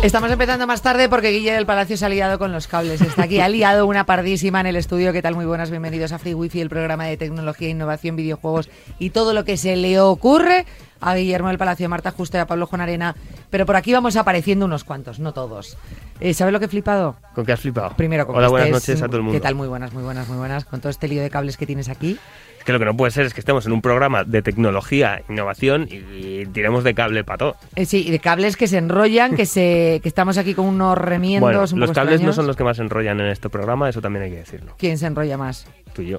Estamos 0.07 0.31
empezando 0.31 0.69
más 0.69 0.83
tarde 0.83 1.09
porque 1.09 1.31
Guille 1.31 1.53
del 1.53 1.67
Palacio 1.67 1.97
se 1.97 2.07
ha 2.07 2.09
liado 2.09 2.39
con 2.39 2.53
los 2.53 2.69
cables. 2.69 3.01
Está 3.01 3.25
aquí, 3.25 3.41
ha 3.41 3.49
liado 3.49 3.89
una 3.89 4.07
pardísima 4.07 4.61
en 4.61 4.67
el 4.67 4.77
estudio. 4.77 5.13
¿Qué 5.13 5.21
tal? 5.21 5.35
Muy 5.35 5.47
buenas, 5.47 5.69
bienvenidos 5.69 6.13
a 6.13 6.21
Free 6.21 6.33
Wifi, 6.33 6.61
el 6.61 6.69
programa 6.69 7.07
de 7.07 7.17
tecnología, 7.17 7.71
innovación, 7.71 8.15
videojuegos 8.15 8.71
y 9.01 9.11
todo 9.11 9.35
lo 9.35 9.45
que 9.45 9.57
se 9.57 9.75
le 9.75 9.99
ocurre 9.99 10.65
a 11.01 11.15
Guillermo 11.15 11.49
del 11.49 11.59
Palacio, 11.59 11.87
a 11.87 11.89
Marta 11.89 12.11
Justo 12.11 12.37
y 12.37 12.41
a 12.41 12.47
Pablo 12.47 12.67
Juan 12.67 12.81
Arena. 12.81 13.15
Pero 13.51 13.67
por 13.67 13.77
aquí 13.77 13.93
vamos 13.93 14.17
apareciendo 14.17 14.65
unos 14.65 14.85
cuantos, 14.85 15.19
no 15.19 15.33
todos. 15.33 15.77
Eh, 16.21 16.33
¿Sabes 16.35 16.53
lo 16.53 16.59
que 16.59 16.65
he 16.65 16.69
flipado? 16.69 17.17
¿Con 17.35 17.45
qué 17.45 17.53
has 17.53 17.61
flipado? 17.61 17.95
Primero, 17.97 18.27
con 18.27 18.37
Hola, 18.37 18.49
buenas 18.49 18.71
noches 18.71 19.03
a 19.03 19.07
todo 19.07 19.19
el 19.19 19.23
mundo. 19.23 19.37
¿Qué 19.37 19.43
tal? 19.43 19.55
Muy 19.55 19.69
buenas, 19.69 19.93
muy 19.93 20.03
buenas, 20.03 20.29
muy 20.29 20.39
buenas. 20.39 20.65
Con 20.65 20.81
todo 20.81 20.91
este 20.91 21.09
lío 21.09 21.23
de 21.23 21.31
cables 21.31 21.57
que 21.57 21.67
tienes 21.67 21.89
aquí. 21.89 22.19
Es 22.59 22.65
que 22.65 22.73
lo 22.73 22.79
que 22.79 22.85
no 22.87 22.97
puede 22.97 23.13
ser 23.13 23.27
es 23.27 23.35
que 23.35 23.41
estemos 23.41 23.65
en 23.67 23.73
un 23.73 23.81
programa 23.83 24.25
de 24.25 24.43
tecnología, 24.43 25.23
innovación 25.29 25.87
y, 25.91 25.97
y 26.41 26.47
tiremos 26.47 26.83
de 26.83 26.95
cable 26.95 27.23
para 27.23 27.39
todo. 27.39 27.57
Eh, 27.77 27.87
sí, 27.87 28.05
y 28.07 28.11
de 28.11 28.19
cables 28.19 28.57
que 28.57 28.67
se 28.67 28.79
enrollan, 28.79 29.37
que 29.37 29.47
se 29.47 30.01
que 30.03 30.09
estamos 30.09 30.39
aquí 30.39 30.55
con 30.55 30.65
unos 30.67 30.99
remiendos 30.99 31.43
Bueno, 31.43 31.61
un 31.73 31.81
los 31.81 31.93
cables 31.93 32.15
no 32.23 32.31
extraños. 32.31 32.37
son 32.37 32.47
los 32.47 32.57
que 32.57 32.65
más 32.65 32.79
enrollan 32.79 33.21
en 33.21 33.27
este 33.27 33.49
programa, 33.51 33.89
eso 33.89 34.01
también 34.01 34.25
hay 34.25 34.31
que 34.31 34.39
decirlo. 34.39 34.75
¿Quién 34.79 34.99
se 34.99 35.07
enrolla 35.07 35.37
más? 35.37 35.67
Tú 35.93 36.03
y 36.03 36.09
yo. 36.09 36.17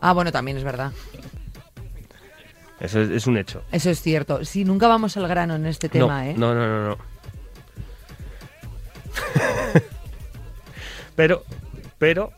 Ah, 0.00 0.12
bueno, 0.12 0.30
también 0.30 0.56
es 0.56 0.62
verdad. 0.62 0.92
Eso 2.80 3.00
es, 3.00 3.10
es 3.10 3.26
un 3.26 3.36
hecho. 3.36 3.62
Eso 3.72 3.90
es 3.90 4.00
cierto. 4.00 4.44
Sí, 4.44 4.64
nunca 4.64 4.88
vamos 4.88 5.16
al 5.16 5.26
grano 5.28 5.56
en 5.56 5.66
este 5.66 5.88
tema, 5.88 6.22
no, 6.24 6.30
¿eh? 6.30 6.34
no, 6.36 6.54
no, 6.54 6.66
no, 6.66 6.88
no. 6.90 6.98
pero, 11.16 11.42
pero... 11.98 12.32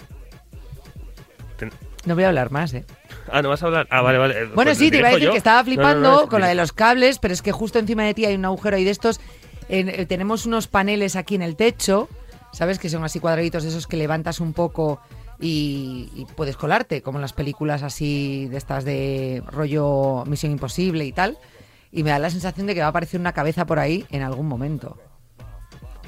ten- 1.59 1.71
No 2.07 2.15
voy 2.15 2.25
a 2.25 2.29
hablar 2.29 2.51
más, 2.51 2.73
¿eh? 2.75 2.85
Ah, 3.33 3.43
¿no 3.43 3.49
vas 3.51 3.63
a 3.63 3.67
hablar? 3.67 3.87
Ah, 3.91 4.01
vale, 4.03 4.19
vale. 4.19 4.35
Bueno, 4.47 4.71
Pues 4.71 4.79
sí, 4.79 4.91
te 4.91 4.99
iba 4.99 5.09
a 5.09 5.13
decir 5.13 5.27
yo. 5.27 5.33
que 5.33 5.39
estaba 5.39 5.59
No, 5.59 5.63
no, 5.63 5.65
flipando 5.67 6.11
no, 6.23 6.29
con 6.29 6.41
la 6.41 6.49
de 6.49 6.55
los 6.55 6.73
cables, 6.73 7.19
pero 7.19 7.35
es 7.35 7.43
que 7.43 7.53
justo 7.53 7.79
encima 7.79 8.03
de 8.05 8.15
ti 8.15 8.25
hay 8.25 8.35
un 8.35 8.45
agujero 8.45 8.77
ahí 8.77 8.85
de 8.85 8.91
estos. 8.91 9.21
Eh, 9.69 10.07
tenemos 10.07 10.47
unos 10.47 10.67
paneles 10.67 11.15
aquí 11.15 11.37
en 11.37 11.43
el 11.43 11.55
techo, 11.55 12.09
¿sabes? 12.53 12.79
Que 12.79 12.89
son 12.89 13.05
así 13.05 13.21
cuadraditos 13.21 13.63
de 13.63 13.69
esos 13.69 13.87
que 13.87 13.97
levantas 13.97 14.41
un 14.41 14.53
poco 14.53 15.01
y, 15.41 16.11
y 16.15 16.27
puedes 16.37 16.57
colarte, 16.57 17.03
como 17.03 17.19
en 17.19 17.23
las 17.23 17.33
películas 17.33 17.83
así 17.83 18.47
de 18.49 18.57
estas 18.57 18.85
de 18.85 19.43
rollo 19.47 20.25
Misión 20.27 20.53
Imposible 20.53 21.05
y 21.05 21.13
tal. 21.13 21.39
Y 21.93 22.03
me 22.03 22.11
da 22.11 22.19
la 22.19 22.31
sensación 22.31 22.67
de 22.67 22.75
que 22.75 22.81
va 22.81 22.87
a 22.87 22.91
aparecer 22.91 23.19
una 23.19 23.33
cabeza 23.33 23.67
por 23.67 23.79
ahí 23.79 24.07
en 24.11 24.23
algún 24.23 24.47
momento. 24.47 24.97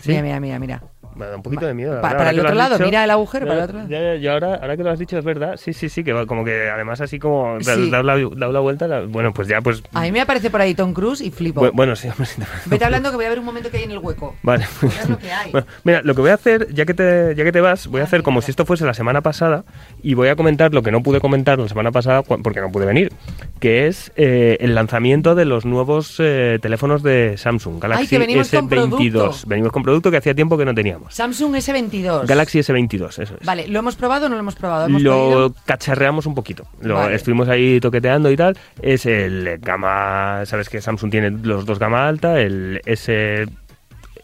¿Sí? 0.01 0.11
Mira, 0.11 0.23
mira, 0.23 0.41
mira, 0.41 0.59
mira. 0.59 0.92
Me 1.15 1.27
da 1.27 1.37
un 1.37 1.43
poquito 1.43 1.67
de 1.67 1.75
miedo. 1.75 1.95
la 1.95 2.01
Pa- 2.01 2.09
verdad, 2.09 2.19
para 2.19 2.31
ahora 2.31 2.41
el 2.41 2.47
otro 2.47 2.55
lado, 2.57 2.75
dicho- 2.77 2.85
mira 2.87 3.05
el 3.05 3.11
agujero, 3.11 3.47
para 3.47 3.59
el 3.59 3.65
otro 3.65 3.77
lado. 3.79 3.89
ya, 3.91 4.15
ya, 4.17 4.33
ahora, 4.33 4.55
ahora 4.57 4.77
que 4.77 4.83
lo 4.83 4.91
has 4.91 4.99
dicho 4.99 5.19
es 5.19 5.25
verdad. 5.25 5.57
Sí, 5.57 5.73
sí, 5.73 5.89
sí, 5.89 6.03
que 6.05 6.13
va, 6.13 6.27
como 6.27 6.45
que 6.45 6.69
además 6.71 7.01
así 7.01 7.19
como 7.19 7.59
da- 7.59 7.75
Sí. 7.75 7.91
dado 7.91 8.03
la, 8.03 8.17
dado 8.17 8.53
la 8.53 8.61
vuelta, 8.61 8.87
la- 8.89 9.03
bueno, 9.03 9.33
pues 9.33 9.49
ya 9.49 9.61
pues... 9.61 9.83
A 9.93 10.03
mí 10.03 10.13
me 10.13 10.21
aparece 10.21 10.51
por 10.51 10.61
ahí 10.61 10.75
Tom 10.75 10.93
Cruise 10.95 11.21
y 11.21 11.31
flipo. 11.31 11.61
bu- 11.63 11.71
bueno, 11.75 11.95
sí, 11.97 12.09
hombre, 12.09 12.27
sí, 12.27 12.41
te- 12.41 12.47
Vete 12.71 12.85
hablando 12.85 13.11
que 13.11 13.17
voy 13.17 13.25
a 13.27 13.29
ver 13.29 13.39
un 13.39 13.45
momento 13.45 13.71
que 13.71 13.79
hay 13.79 13.85
en 13.85 13.91
el 13.93 13.99
hueco. 13.99 14.35
Vale. 14.43 14.67
Pues 14.81 14.99
es 15.01 15.09
lo 15.09 15.19
que 15.19 15.31
hay. 15.33 15.51
Bueno, 15.53 15.67
mira, 15.85 16.01
lo 16.03 16.15
que 16.15 16.21
voy 16.21 16.31
a 16.31 16.35
hacer, 16.35 16.73
ya 16.73 16.85
que 16.85 16.95
te, 16.95 17.35
ya 17.37 17.45
que 17.45 17.53
te 17.53 17.61
vas, 17.61 17.87
voy 17.87 18.01
a 18.01 18.05
Ah, 18.05 18.07
hacer 18.07 18.23
como 18.23 18.41
si 18.43 18.51
esto 18.51 18.65
fuese 18.67 18.85
la 18.85 18.95
semana 18.95 19.21
pasada 19.21 19.65
y 20.03 20.15
voy 20.15 20.29
a 20.29 20.37
comentar 20.37 20.73
lo 20.75 20.83
que 20.83 20.91
no 20.91 21.03
pude 21.03 21.21
comentar 21.21 21.59
la 21.59 21.69
semana 21.69 21.93
pasada 21.93 22.23
porque 22.23 22.61
no 22.61 22.71
pude 22.73 22.85
venir, 22.87 23.13
que 23.61 23.87
es 23.87 24.13
eh, 24.17 24.57
el 24.61 24.75
lanzamiento 24.75 25.35
de 25.35 25.45
los 25.45 25.65
nuevos 25.65 26.17
eh, 26.19 26.59
teléfonos 26.61 27.03
de 27.03 27.37
Samsung, 27.39 27.81
Galaxy 27.81 28.09
que 28.09 28.19
venimos 28.19 28.51
con 28.51 28.69
producto. 28.69 28.99
S22. 28.99 29.47
Venimos 29.47 29.73
con 29.73 29.83
producto 29.83 30.11
que 30.11 30.17
hacía 30.17 30.35
tiempo 30.35 30.59
que 30.59 30.65
no 30.65 30.75
teníamos. 30.75 31.02
Samsung 31.11 31.55
S22. 31.57 32.27
Galaxy 32.27 32.59
S22, 32.61 33.09
eso 33.09 33.23
es. 33.23 33.45
Vale, 33.47 33.67
¿lo 33.69 33.79
hemos 33.79 33.97
probado 33.97 34.27
o 34.27 34.29
no 34.29 34.35
lo 34.37 34.41
hemos 34.41 34.55
probado? 34.55 34.87
¿Hemos 34.87 35.03
Lo 35.03 35.13
podido? 35.19 35.55
cacharreamos 35.67 36.27
un 36.27 36.35
poquito. 36.35 36.67
Lo 36.81 36.95
Vale. 36.95 37.15
estuvimos 37.17 37.49
ahí 37.49 37.81
toqueteando 37.81 38.31
y 38.31 38.37
tal. 38.37 38.57
Es 38.81 39.07
el 39.07 39.59
gama, 39.59 40.43
sabes 40.47 40.69
que 40.69 40.81
Samsung 40.81 41.11
tiene 41.11 41.31
los 41.31 41.67
dos 41.67 41.79
gama 41.79 42.07
alta, 42.09 42.41
el 42.41 42.81
S 42.87 43.47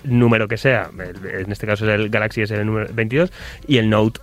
número 0.04 0.46
que 0.46 0.56
sea, 0.56 0.90
el- 0.98 1.40
en 1.42 1.50
este 1.52 1.66
caso 1.66 1.84
es 1.84 1.98
el 2.00 2.08
Galaxy 2.08 2.42
S 2.42 2.64
número 2.64 2.86
22 2.92 3.32
y 3.66 3.78
el 3.78 3.90
Note 3.90 4.20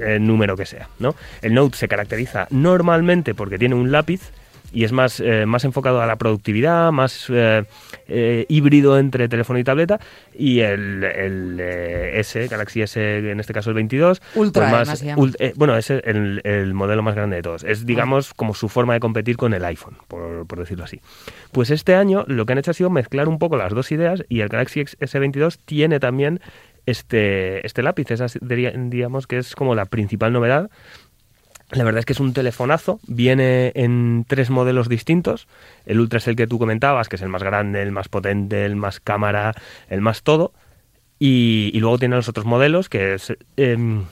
eh, 0.00 0.18
número 0.20 0.56
que 0.56 0.64
sea, 0.66 0.88
¿no? 1.00 1.16
El 1.42 1.52
Note 1.54 1.76
se 1.76 1.88
caracteriza 1.88 2.46
normalmente 2.50 3.34
porque 3.34 3.58
tiene 3.58 3.74
un 3.74 3.90
lápiz 3.90 4.30
y 4.72 4.84
es 4.84 4.92
más, 4.92 5.20
eh, 5.20 5.46
más 5.46 5.64
enfocado 5.64 6.00
a 6.00 6.06
la 6.06 6.16
productividad, 6.16 6.92
más 6.92 7.26
eh, 7.28 7.64
eh, 8.08 8.46
híbrido 8.48 8.98
entre 8.98 9.28
teléfono 9.28 9.58
y 9.58 9.64
tableta 9.64 9.98
y 10.34 10.60
el, 10.60 11.02
el, 11.04 11.58
eh, 11.60 12.20
S, 12.20 12.46
Galaxy 12.48 12.82
S, 12.82 13.30
en 13.30 13.40
este 13.40 13.52
caso 13.52 13.70
el 13.70 13.74
22, 13.74 14.22
Ultra, 14.34 14.62
pues 14.62 14.72
más 14.72 14.80
además 14.80 14.98
se 14.98 15.06
llama. 15.06 15.22
ult- 15.22 15.36
eh, 15.38 15.52
bueno, 15.56 15.76
es 15.76 15.90
el, 15.90 16.40
el 16.44 16.74
modelo 16.74 17.02
más 17.02 17.14
grande 17.14 17.36
de 17.36 17.42
todos. 17.42 17.64
Es, 17.64 17.84
digamos, 17.86 18.32
como 18.34 18.54
su 18.54 18.68
forma 18.68 18.94
de 18.94 19.00
competir 19.00 19.36
con 19.36 19.54
el 19.54 19.64
iPhone, 19.64 19.96
por, 20.08 20.46
por 20.46 20.58
decirlo 20.58 20.84
así. 20.84 21.00
Pues 21.52 21.70
este 21.70 21.94
año 21.94 22.24
lo 22.28 22.46
que 22.46 22.52
han 22.52 22.58
hecho 22.58 22.70
ha 22.70 22.74
sido 22.74 22.90
mezclar 22.90 23.28
un 23.28 23.38
poco 23.38 23.56
las 23.56 23.72
dos 23.74 23.90
ideas 23.92 24.24
y 24.28 24.40
el 24.40 24.48
Galaxy 24.48 24.80
S22 24.82 25.58
tiene 25.64 25.98
también 26.00 26.40
este, 26.86 27.64
este 27.66 27.82
lápiz. 27.82 28.10
Esa 28.10 28.28
sería, 28.28 28.72
digamos 28.74 29.26
que 29.26 29.38
es 29.38 29.54
como 29.54 29.74
la 29.74 29.84
principal 29.86 30.32
novedad. 30.32 30.70
La 31.72 31.84
verdad 31.84 32.00
es 32.00 32.04
que 32.04 32.14
es 32.14 32.20
un 32.20 32.32
telefonazo, 32.32 32.98
viene 33.06 33.72
en 33.76 34.24
tres 34.26 34.50
modelos 34.50 34.88
distintos. 34.88 35.46
El 35.86 36.00
Ultra 36.00 36.18
es 36.18 36.26
el 36.26 36.34
que 36.34 36.48
tú 36.48 36.58
comentabas, 36.58 37.08
que 37.08 37.16
es 37.16 37.22
el 37.22 37.28
más 37.28 37.44
grande, 37.44 37.80
el 37.82 37.92
más 37.92 38.08
potente, 38.08 38.64
el 38.64 38.74
más 38.74 38.98
cámara, 38.98 39.54
el 39.88 40.00
más 40.00 40.22
todo. 40.22 40.52
Y, 41.18 41.78
luego 41.78 41.98
tiene 41.98 42.16
los 42.16 42.28
otros 42.28 42.46
modelos 42.46 42.88
que 42.88 43.14
es, 43.14 43.34
em, 43.56 44.06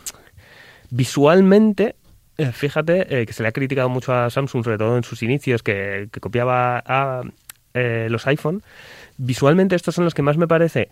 visualmente, 0.90 1.96
eh, 2.36 2.52
fíjate 2.52 3.22
eh, 3.22 3.26
que 3.26 3.32
se 3.32 3.42
le 3.42 3.48
ha 3.48 3.52
criticado 3.52 3.88
mucho 3.88 4.12
a 4.12 4.30
Samsung, 4.30 4.62
sobre 4.62 4.78
todo 4.78 4.96
en 4.96 5.04
sus 5.04 5.22
inicios, 5.22 5.62
que, 5.62 6.08
que 6.12 6.20
copiaba 6.20 6.82
a 6.86 7.22
eh, 7.74 8.08
los 8.10 8.26
iPhone. 8.26 8.62
Visualmente 9.16 9.76
estos 9.76 9.94
son 9.94 10.04
los 10.04 10.14
que 10.14 10.22
más 10.22 10.36
me 10.36 10.48
parece 10.48 10.88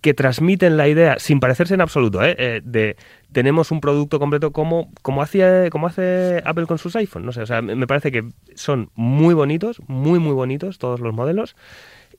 que 0.00 0.14
transmiten 0.14 0.76
la 0.76 0.88
idea, 0.88 1.18
sin 1.18 1.40
parecerse 1.40 1.74
en 1.74 1.80
absoluto, 1.80 2.22
¿eh? 2.22 2.36
Eh, 2.38 2.60
de 2.64 2.96
tenemos 3.32 3.70
un 3.70 3.80
producto 3.80 4.18
completo 4.18 4.52
como, 4.52 4.90
como, 5.02 5.24
como 5.70 5.86
hace 5.86 6.42
Apple 6.44 6.66
con 6.66 6.78
sus 6.78 6.96
iPhones. 6.96 7.26
No 7.26 7.32
sé, 7.32 7.42
o 7.42 7.46
sea, 7.46 7.60
me 7.60 7.86
parece 7.86 8.10
que 8.10 8.24
son 8.54 8.90
muy 8.94 9.34
bonitos, 9.34 9.80
muy, 9.88 10.18
muy 10.18 10.32
bonitos 10.32 10.78
todos 10.78 11.00
los 11.00 11.12
modelos. 11.12 11.56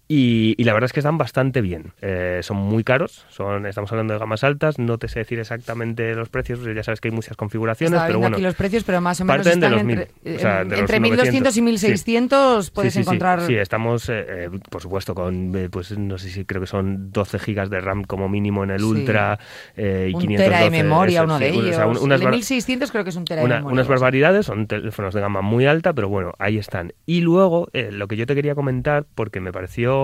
Y, 0.09 0.56
y 0.57 0.63
la 0.63 0.73
verdad 0.73 0.85
es 0.85 0.94
que 0.94 1.01
están 1.01 1.18
bastante 1.18 1.59
bien. 1.59 1.91
Eh, 2.01 2.40
son 2.41 2.56
muy 2.57 2.84
caros, 2.85 3.25
son, 3.29 3.66
estamos 3.66 3.91
hablando 3.91 4.13
de 4.13 4.19
gamas 4.19 4.44
altas, 4.45 4.79
no 4.79 4.97
te 4.97 5.09
sé 5.09 5.19
decir 5.19 5.38
exactamente 5.40 6.16
los 6.16 6.29
precios, 6.29 6.59
ya 6.63 6.81
sabes 6.81 7.01
que 7.01 7.09
hay 7.09 7.13
muchas 7.13 7.35
configuraciones, 7.35 8.01
pero 8.07 8.19
bueno. 8.19 8.35
aquí 8.38 8.41
los 8.44 8.56
precios, 8.56 8.84
pero 8.85 9.01
más 9.01 9.19
o 9.19 9.25
menos 9.25 9.44
parten 9.46 9.59
de 9.59 9.66
están 9.67 9.78
los 9.78 9.84
mil, 9.85 9.99
entre, 9.99 10.35
o 10.35 10.40
sea, 10.40 10.64
de 10.64 10.79
entre 10.79 10.99
900. 11.02 11.02
1200 11.02 11.58
y 11.58 11.61
1600 11.61 12.66
Sí. 12.67 12.72
puedes 12.73 12.93
Sí, 12.93 12.99
sí, 12.99 13.02
encontrar... 13.02 13.41
Sí, 13.41 13.55
estamos, 13.55 14.08
eh, 14.09 14.26
eh, 14.28 14.49
por 14.70 14.82
supuesto, 14.82 15.14
con, 15.14 15.53
eh, 15.55 15.70
pues 15.70 15.97
no 15.97 16.17
sé 16.17 16.29
si 16.29 16.46
creo 16.46 16.61
que 16.61 16.67
son 16.67 17.11
12 17.11 17.37
gigas 17.40 17.70
de 17.70 17.82
RAM 17.82 18.03
como 18.05 18.29
mínimo 18.29 18.64
en 18.64 18.72
el. 18.72 18.84
Ultra 18.84 19.37
eh, 19.76 20.08
y 20.09 20.14
un 20.14 20.22
512. 20.22 20.43
tera 20.49 20.64
de 20.64 20.70
memoria, 20.70 21.17
eso, 21.20 21.26
uno 21.26 21.40
de 21.40 21.46
o 21.52 21.53
ellos. 21.53 21.76
sea, 21.76 21.85
un- 21.87 21.97
unas 21.97 22.16
el 22.16 22.20
de 22.20 22.26
bar- 22.26 22.34
1600 22.34 22.91
creo 22.91 23.03
que 23.03 23.09
es 23.09 23.16
un 23.17 23.26
tera 23.26 23.41
una- 23.43 23.55
de 23.55 23.59
memoria. 23.59 23.73
unas 23.73 23.87
barbaridades, 23.90 24.46
son 24.46 24.67
teléfonos 24.67 25.14
de 25.14 25.20
gama 25.20 25.41
muy 25.41 25.66
alta, 25.66 25.91
pero 25.93 26.08
bueno, 26.08 26.32
ahí 26.40 26.58
están. 26.58 26.93
Y 27.05 27.20
luego, 27.22 27.67
eh, 27.73 27.90
lo 27.91 28.08
que 28.08 28.16
yo 28.16 28.26
te 28.26 28.35
quería 28.35 28.55
comentar, 28.55 29.05
porque 29.16 29.41
me 29.41 29.52
pareció 29.52 29.97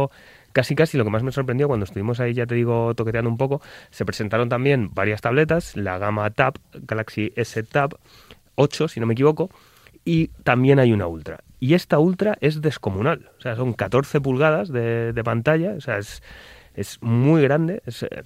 casi 0.54 0.76
casi 0.76 0.98
lo 0.98 1.04
que 1.04 1.10
más 1.10 1.24
me 1.24 1.32
sorprendió 1.32 1.68
cuando 1.68 1.84
estuvimos 1.84 2.20
ahí, 2.20 2.34
ya 2.34 2.46
te 2.46 2.56
digo, 2.56 2.94
toqueteando 2.96 3.30
un 3.30 3.38
poco, 3.38 3.62
se 3.90 4.06
presentaron 4.06 4.50
también 4.50 4.92
varias 4.94 5.22
tabletas, 5.22 5.76
la 5.76 5.98
gama 5.98 6.30
Tab, 6.30 6.54
Galaxy 6.74 7.34
S 7.36 7.62
Tab 7.64 7.98
8, 8.56 8.88
si 8.88 9.00
no 9.00 9.06
me 9.06 9.14
equivoco, 9.14 9.50
y 10.06 10.28
también 10.44 10.80
hay 10.80 10.94
una 10.94 11.08
Ultra. 11.08 11.40
Y 11.60 11.74
esta 11.74 11.98
Ultra 11.98 12.38
es 12.40 12.62
descomunal, 12.62 13.32
o 13.38 13.42
sea, 13.42 13.56
son 13.56 13.74
14 13.74 14.22
pulgadas 14.22 14.70
de, 14.70 15.22
pantalla, 15.24 15.74
o 15.78 15.82
sea, 15.82 15.98
es, 15.98 16.22
es 16.76 17.02
muy 17.02 17.42
grande, 17.42 17.82
eh, 17.88 18.24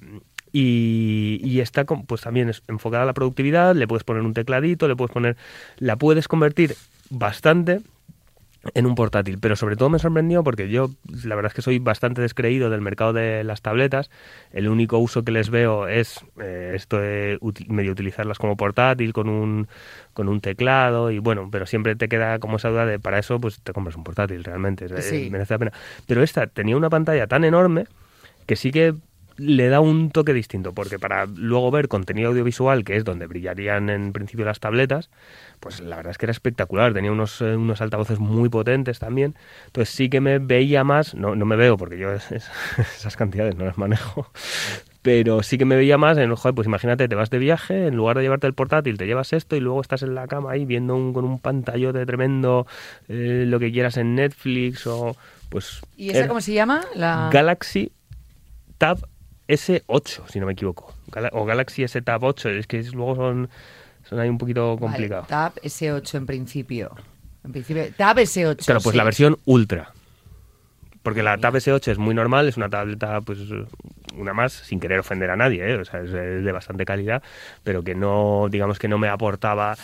y, 0.52 1.40
y 1.44 1.60
está 1.62 1.86
con- 1.86 2.06
pues 2.06 2.22
también 2.22 2.50
es 2.50 2.64
enfocada 2.68 3.04
a 3.04 3.06
la 3.06 3.14
productividad, 3.14 3.76
le 3.76 3.88
puedes 3.88 4.04
poner 4.04 4.24
un 4.24 4.34
tecladito, 4.34 4.88
le 4.88 4.96
puedes 4.96 5.14
poner, 5.14 5.38
la 5.78 5.96
puedes 5.98 6.28
convertir 6.28 6.76
bastante 7.10 7.82
en 8.74 8.86
un 8.86 8.96
portátil, 8.96 9.38
pero 9.40 9.56
sobre 9.56 9.76
todo 9.76 9.90
me 9.90 10.00
sorprendió 10.00 10.44
porque 10.44 10.70
yo 10.70 10.90
la 11.24 11.36
verdad 11.36 11.52
es 11.52 11.56
que 11.56 11.62
soy 11.62 11.80
bastante 11.80 12.22
descreído 12.22 12.70
del 12.70 12.82
mercado 12.82 13.14
de 13.14 13.44
las 13.44 13.62
tabletas. 13.62 14.10
El 14.52 14.68
único 14.68 14.98
uso 14.98 15.24
que 15.24 15.32
les 15.32 15.50
veo 15.50 15.88
es 15.88 16.20
eh, 16.42 16.74
esto 16.76 16.98
de 17.00 17.40
medio 17.68 17.92
utilizarlas 17.92 18.38
como 18.38 18.58
portátil 18.58 19.14
con 19.14 19.30
un 19.30 19.68
con 20.14 20.28
un 20.30 20.42
teclado 20.42 21.12
y 21.12 21.20
bueno, 21.20 21.50
pero 21.52 21.66
siempre 21.66 21.96
te 21.96 22.08
queda 22.10 22.40
como 22.40 22.58
esa 22.58 22.70
duda 22.70 22.86
de 22.86 23.00
para 23.00 23.20
eso 23.20 23.40
pues 23.40 23.60
te 23.62 23.74
compras 23.74 23.96
un 23.96 24.04
portátil 24.04 24.44
realmente, 24.44 24.86
eh, 24.86 25.02
Sí. 25.02 25.30
merece 25.30 25.54
la 25.54 25.60
pena. 25.60 25.72
Pero 26.06 26.24
esta 26.24 26.48
tenía 26.48 26.76
una 26.78 26.90
pantalla 26.90 27.28
tan 27.28 27.44
enorme 27.44 27.86
que 28.46 28.56
sí 28.56 28.72
que 28.72 28.96
le 29.38 29.70
da 29.70 29.80
un 29.80 30.10
toque 30.12 30.34
distinto, 30.34 30.74
porque 30.74 30.98
para 31.00 31.26
luego 31.28 31.70
ver 31.72 31.88
contenido 31.88 32.30
audiovisual, 32.30 32.84
que 32.84 32.96
es 32.96 33.04
donde 33.06 33.28
brillarían 33.28 33.90
en 33.90 34.12
principio 34.14 34.46
las 34.46 34.60
tabletas, 34.60 35.10
pues 35.60 35.80
la 35.80 35.96
verdad 35.96 36.12
es 36.12 36.18
que 36.18 36.26
era 36.26 36.32
espectacular, 36.32 36.94
tenía 36.94 37.12
unos, 37.12 37.40
eh, 37.42 37.56
unos 37.56 37.80
altavoces 37.82 38.20
muy 38.20 38.50
potentes 38.50 39.00
también, 39.00 39.36
entonces 39.68 39.94
sí 39.94 40.10
que 40.10 40.22
me 40.22 40.40
veía 40.40 40.84
más, 40.84 41.14
no, 41.16 41.36
no 41.36 41.46
me 41.46 41.56
veo 41.56 41.78
porque 41.78 41.98
yo 41.98 42.12
es- 42.14 42.32
es- 42.32 42.50
esas 42.98 43.16
cantidades 43.16 43.56
no 43.56 43.66
las 43.66 43.78
manejo, 43.78 44.32
pero 45.04 45.42
sí 45.44 45.58
que 45.58 45.66
me 45.66 45.76
veía 45.76 45.98
más 45.98 46.18
en, 46.18 46.34
joder, 46.36 46.54
pues 46.56 46.68
imagínate, 46.68 47.08
te 47.08 47.16
vas 47.16 47.30
de 47.30 47.38
viaje, 47.40 47.88
en 47.88 47.96
lugar 47.96 48.18
de 48.18 48.24
llevarte 48.24 48.48
el 48.48 48.54
portátil, 48.54 48.98
te 48.98 49.06
llevas 49.06 49.34
esto 49.34 49.56
y 49.56 49.60
luego 49.60 49.82
estás 49.82 50.02
en 50.04 50.16
la 50.16 50.28
cama 50.28 50.52
ahí 50.52 50.66
viendo 50.66 50.96
un, 50.96 51.14
con 51.14 51.24
un 51.26 51.40
pantallote 51.40 52.06
tremendo 52.06 52.66
eh, 53.08 53.46
lo 53.48 53.60
que 53.60 53.72
quieras 53.72 53.98
en 53.98 54.16
Netflix 54.16 54.86
o 54.88 55.16
pues... 55.50 55.80
¿Y 55.96 56.10
esa 56.10 56.20
era- 56.20 56.28
cómo 56.28 56.42
se 56.42 56.54
llama? 56.54 56.82
La... 56.96 57.30
Galaxy 57.32 57.92
Tab 58.78 59.00
S8, 59.48 60.28
si 60.28 60.40
no 60.40 60.46
me 60.46 60.54
equivoco. 60.54 60.94
O 61.32 61.46
Galaxy 61.46 61.84
S 61.84 62.02
Tab 62.02 62.24
8, 62.24 62.50
es 62.50 62.68
que 62.68 62.82
luego 62.84 63.16
son, 63.16 63.50
son 64.04 64.20
ahí 64.20 64.30
un 64.30 64.38
poquito 64.38 64.76
Vale, 64.76 64.80
complicados. 64.80 65.28
Tab 65.28 65.54
S8 65.56 66.16
en 66.16 66.26
principio. 66.26 66.96
En 67.44 67.52
principio, 67.52 67.86
Tab 67.96 68.18
S8. 68.18 68.66
Claro, 68.66 68.82
pues 68.82 68.94
sí. 68.94 68.98
la 68.98 69.04
versión 69.04 69.38
Ultra. 69.46 69.94
Porque 71.02 71.24
la 71.24 71.38
Tab 71.38 71.56
S8 71.56 71.92
es 71.92 71.98
muy 71.98 72.14
normal, 72.14 72.48
es 72.50 72.58
una 72.58 72.70
tableta, 72.70 73.22
pues 73.22 73.40
una 74.18 74.34
más, 74.34 74.52
sin 74.52 74.80
querer 74.80 75.00
ofender 75.00 75.30
a 75.30 75.38
nadie, 75.38 75.72
¿eh? 75.72 75.78
o 75.78 75.86
sea, 75.86 76.02
es, 76.02 76.12
es 76.12 76.44
de 76.44 76.52
bastante 76.52 76.84
calidad, 76.84 77.24
pero 77.64 77.84
que 77.84 77.96
no, 77.96 78.48
digamos 78.50 78.80
que 78.80 78.88
no 78.88 78.98
me 78.98 79.08
aportaba 79.08 79.78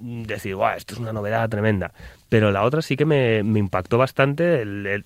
decir, 0.00 0.54
guau, 0.54 0.76
esto 0.76 0.94
es 0.94 1.00
una 1.00 1.12
novedad 1.12 1.48
tremenda. 1.50 1.92
Pero 2.30 2.50
la 2.50 2.62
otra 2.62 2.80
sí 2.80 2.96
que 2.96 3.04
me, 3.04 3.42
me 3.42 3.58
impactó 3.58 3.98
bastante 3.98 4.62
el, 4.62 4.86
el 4.86 5.04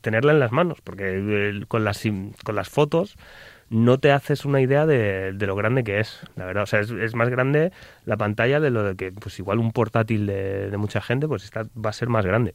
tenerla 0.00 0.32
en 0.32 0.40
las 0.40 0.52
manos, 0.52 0.80
porque 0.82 1.64
con, 1.68 1.84
las, 1.84 2.02
con 2.44 2.54
las 2.54 2.68
fotos 2.68 3.16
no 3.70 3.98
te 3.98 4.10
haces 4.10 4.44
una 4.44 4.60
idea 4.60 4.84
de, 4.84 5.32
de 5.32 5.46
lo 5.46 5.54
grande 5.54 5.84
que 5.84 6.00
es, 6.00 6.20
la 6.36 6.44
verdad. 6.44 6.64
O 6.64 6.66
sea, 6.66 6.80
es, 6.80 7.14
más 7.14 7.28
grande 7.28 7.72
la 8.04 8.16
pantalla 8.16 8.60
de 8.60 8.70
lo 8.70 8.82
de 8.82 8.96
que, 8.96 9.12
pues 9.12 9.38
igual 9.38 9.58
un 9.58 9.72
portátil 9.72 10.26
de, 10.26 10.70
de 10.70 10.76
mucha 10.76 11.00
gente, 11.00 11.28
pues 11.28 11.44
esta 11.44 11.64
va 11.76 11.90
a 11.90 11.94
ser 11.94 12.08
más 12.08 12.26
grande. 12.26 12.54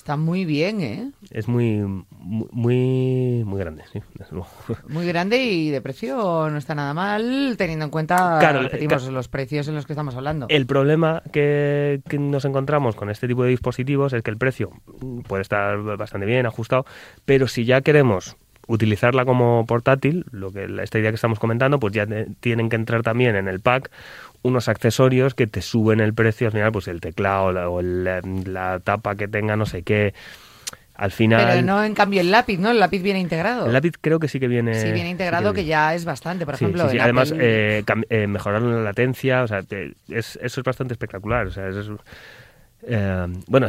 Está 0.00 0.16
muy 0.16 0.46
bien, 0.46 0.80
¿eh? 0.80 1.10
Es 1.30 1.46
muy, 1.46 1.82
muy, 2.10 3.44
muy, 3.44 3.60
grande, 3.60 3.84
sí, 3.92 4.00
desde 4.14 4.32
luego. 4.32 4.48
Muy 4.88 5.06
grande 5.06 5.44
y 5.44 5.68
de 5.68 5.82
precio 5.82 6.48
no 6.48 6.56
está 6.56 6.74
nada 6.74 6.94
mal, 6.94 7.54
teniendo 7.58 7.84
en 7.84 7.90
cuenta, 7.90 8.38
Claro, 8.40 8.62
repetimos, 8.62 9.06
los 9.08 9.28
precios 9.28 9.68
en 9.68 9.74
los 9.74 9.84
que 9.84 9.92
estamos 9.92 10.14
hablando. 10.14 10.46
El 10.48 10.64
problema 10.64 11.22
que, 11.30 12.00
que 12.08 12.18
nos 12.18 12.46
encontramos 12.46 12.96
con 12.96 13.10
este 13.10 13.28
tipo 13.28 13.42
de 13.42 13.50
dispositivos 13.50 14.14
es 14.14 14.22
que 14.22 14.30
el 14.30 14.38
precio 14.38 14.70
puede 15.28 15.42
estar 15.42 15.76
bastante 15.98 16.24
bien 16.24 16.46
ajustado, 16.46 16.86
pero 17.26 17.46
si 17.46 17.66
ya 17.66 17.82
queremos 17.82 18.38
utilizarla 18.70 19.24
como 19.24 19.66
portátil, 19.66 20.24
lo 20.30 20.50
que 20.50 20.66
esta 20.82 20.98
idea 20.98 21.10
que 21.10 21.16
estamos 21.16 21.38
comentando, 21.38 21.78
pues 21.78 21.92
ya 21.92 22.06
tienen 22.40 22.70
que 22.70 22.76
entrar 22.76 23.02
también 23.02 23.36
en 23.36 23.48
el 23.48 23.60
pack 23.60 23.90
unos 24.42 24.68
accesorios 24.68 25.34
que 25.34 25.46
te 25.46 25.62
suben 25.62 26.00
el 26.00 26.14
precio 26.14 26.46
al 26.48 26.52
final, 26.52 26.72
pues 26.72 26.88
el 26.88 27.00
teclado 27.00 27.52
la- 27.52 27.68
o 27.68 27.80
el, 27.80 28.06
eh, 28.06 28.20
la 28.46 28.80
tapa 28.80 29.14
que 29.16 29.28
tenga 29.28 29.56
no 29.56 29.66
sé 29.66 29.82
qué. 29.82 30.14
Al 30.94 31.12
final, 31.12 31.46
Pero 31.46 31.62
no 31.62 31.82
en 31.82 31.94
cambio 31.94 32.20
el 32.20 32.30
lápiz, 32.30 32.58
¿no? 32.58 32.70
El 32.70 32.78
lápiz 32.78 33.00
viene 33.02 33.20
integrado. 33.20 33.64
el 33.66 33.72
lápiz 33.72 33.92
creo 33.98 34.18
que 34.18 34.28
sí 34.28 34.38
que 34.38 34.48
viene. 34.48 34.74
Sí, 34.74 34.92
viene 34.92 35.08
integrado, 35.08 35.52
que 35.54 35.60
viene. 35.62 35.68
ya 35.70 35.94
es 35.94 36.04
bastante. 36.04 36.44
Por 36.44 36.56
Sí, 36.58 36.64
ejemplo, 36.66 36.90
sí, 36.90 36.98
además 36.98 37.32
Apple- 37.32 37.78
eh, 37.78 37.84
eh, 38.10 38.26
mejoraron 38.26 38.74
la 38.74 38.82
latencia, 38.82 39.42
o 39.42 39.48
sea, 39.48 39.62
te- 39.62 39.94
es- 40.10 40.38
eso 40.42 40.60
es 40.60 40.64
bastante 40.64 40.92
espectacular. 40.92 41.46
O 41.46 41.50
sea, 41.50 41.68
eso 41.68 41.80
es, 41.80 41.88
eh, 42.86 43.26
bueno, 43.46 43.68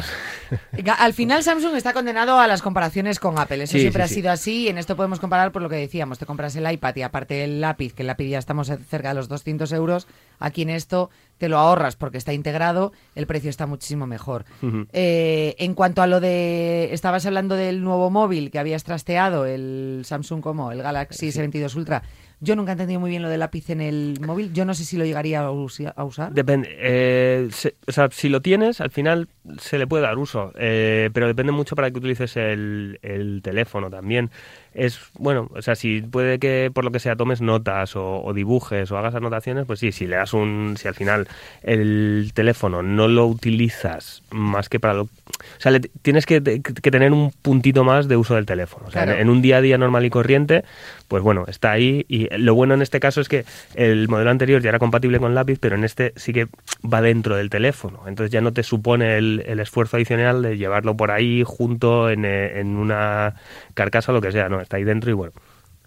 Al 0.99 1.13
final 1.13 1.43
Samsung 1.43 1.75
está 1.75 1.93
condenado 1.93 2.39
a 2.39 2.47
las 2.47 2.61
comparaciones 2.61 3.19
con 3.19 3.37
Apple. 3.39 3.63
Eso 3.63 3.73
Sí, 3.73 3.81
siempre 3.81 4.01
sí, 4.01 4.05
ha 4.05 4.07
sí. 4.07 4.15
sido 4.15 4.31
así 4.31 4.63
y 4.63 4.67
en 4.69 4.77
esto 4.77 4.95
podemos 4.95 5.19
comparar 5.19 5.51
por 5.51 5.61
lo 5.61 5.69
que 5.69 5.75
decíamos. 5.75 6.19
Te 6.19 6.25
compras 6.25 6.55
el 6.55 6.69
iPad 6.71 6.95
y 6.95 7.01
aparte 7.01 7.43
el 7.43 7.61
lápiz, 7.61 7.93
que 7.93 8.03
el 8.03 8.07
lápiz 8.07 8.29
ya 8.29 8.39
estamos 8.39 8.71
cerca 8.89 9.09
de 9.09 9.15
los 9.15 9.27
200 9.27 9.71
euros, 9.73 10.07
aquí 10.39 10.61
en 10.63 10.69
esto 10.69 11.09
te 11.37 11.49
lo 11.49 11.57
ahorras 11.57 11.95
porque 11.95 12.17
está 12.17 12.33
integrado, 12.33 12.91
el 13.15 13.27
precio 13.27 13.49
está 13.49 13.65
muchísimo 13.65 14.05
mejor. 14.07 14.45
Eh, 14.93 15.55
en 15.57 15.73
cuanto 15.73 16.01
a 16.01 16.07
lo 16.07 16.19
de... 16.19 16.89
Estabas 16.93 17.25
hablando 17.25 17.55
del 17.55 17.83
nuevo 17.83 18.09
móvil 18.11 18.51
que 18.51 18.59
habías 18.59 18.83
trasteado, 18.83 19.45
el 19.45 20.03
Samsung 20.05 20.41
como, 20.41 20.71
el 20.71 20.81
Galaxy 20.83 21.29
S22 21.29 21.75
Ultra. 21.75 22.03
Yo 22.43 22.55
nunca 22.55 22.71
he 22.71 22.73
entendido 22.73 22.99
muy 22.99 23.11
bien 23.11 23.21
lo 23.21 23.29
del 23.29 23.39
lápiz 23.39 23.69
en 23.69 23.81
el 23.81 24.17
móvil. 24.25 24.51
Yo 24.51 24.65
no 24.65 24.73
sé 24.73 24.83
si 24.83 24.97
lo 24.97 25.05
llegaría 25.05 25.41
a 25.41 25.51
usar. 26.03 26.33
depende. 26.33 26.69
eh, 26.71 27.47
se- 27.51 27.75
o 27.87 27.91
sea, 27.91 28.09
si 28.11 28.29
lo 28.29 28.41
tienes, 28.41 28.81
al 28.81 28.89
final 28.89 29.27
se 29.59 29.77
le 29.77 29.85
puede 29.85 30.03
dar 30.03 30.17
uso, 30.17 30.51
eh, 30.57 31.09
pero 31.13 31.27
depende 31.27 31.51
mucho 31.51 31.75
para 31.75 31.91
que 31.91 31.99
utilices 31.99 32.35
el 32.37 33.41
teléfono 33.43 33.89
también. 33.91 34.31
Es 34.73 34.99
bueno, 35.19 35.49
o 35.53 35.61
sea, 35.61 35.75
si 35.75 36.01
puede 36.01 36.39
que 36.39 36.71
por 36.73 36.85
lo 36.85 36.91
que 36.91 36.99
sea 36.99 37.15
tomes 37.17 37.41
notas 37.41 37.95
o, 37.97 38.23
o 38.23 38.33
dibujes 38.33 38.89
o 38.91 38.97
hagas 38.97 39.15
anotaciones, 39.15 39.65
pues 39.65 39.79
sí, 39.79 39.91
si 39.91 40.07
le 40.07 40.15
das 40.15 40.33
un, 40.33 40.75
si 40.77 40.87
al 40.87 40.93
final 40.93 41.27
el 41.61 42.31
teléfono 42.33 42.81
no 42.81 43.07
lo 43.09 43.25
utilizas 43.27 44.23
más 44.31 44.69
que 44.69 44.79
para 44.79 44.93
lo, 44.93 45.03
o 45.03 45.09
sea, 45.57 45.71
le 45.73 45.81
tienes 45.81 46.25
que, 46.25 46.41
que 46.41 46.91
tener 46.91 47.11
un 47.11 47.31
puntito 47.41 47.83
más 47.83 48.07
de 48.07 48.15
uso 48.15 48.35
del 48.35 48.45
teléfono. 48.45 48.85
O 48.87 48.91
sea, 48.91 49.03
Claro. 49.03 49.17
en, 49.19 49.27
en 49.27 49.29
un 49.29 49.41
día 49.41 49.57
a 49.57 49.61
día 49.61 49.77
normal 49.77 50.05
y 50.05 50.09
corriente, 50.09 50.63
pues 51.09 51.21
bueno, 51.21 51.43
está 51.47 51.71
ahí 51.71 52.05
y 52.07 52.29
lo 52.37 52.55
bueno 52.55 52.73
en 52.73 52.81
este 52.81 52.99
caso 53.01 53.19
es 53.19 53.27
que 53.27 53.43
el 53.75 54.07
modelo 54.07 54.29
anterior 54.29 54.61
ya 54.61 54.69
era 54.69 54.79
compatible 54.79 55.19
con 55.19 55.35
lápiz, 55.35 55.57
pero 55.59 55.75
en 55.75 55.83
este 55.83 56.13
sí 56.15 56.31
que 56.31 56.47
va 56.81 57.01
dentro 57.01 57.35
del 57.35 57.49
teléfono. 57.49 58.03
Entonces 58.07 58.31
ya 58.31 58.39
no 58.39 58.53
te 58.53 58.63
supone 58.63 59.17
el, 59.17 59.43
el 59.45 59.59
esfuerzo 59.59 59.97
adicional 59.97 60.41
de 60.41 60.57
llevarlo 60.57 60.95
por 60.95 61.11
ahí 61.11 61.43
junto 61.45 62.09
en, 62.09 62.23
en 62.23 62.77
una 62.77 63.35
carcasa 63.73 64.11
o 64.11 64.15
lo 64.15 64.21
que 64.21 64.31
sea, 64.31 64.47
no, 64.49 64.60
está 64.61 64.77
ahí 64.77 64.83
dentro 64.83 65.09
y 65.11 65.13
bueno, 65.13 65.33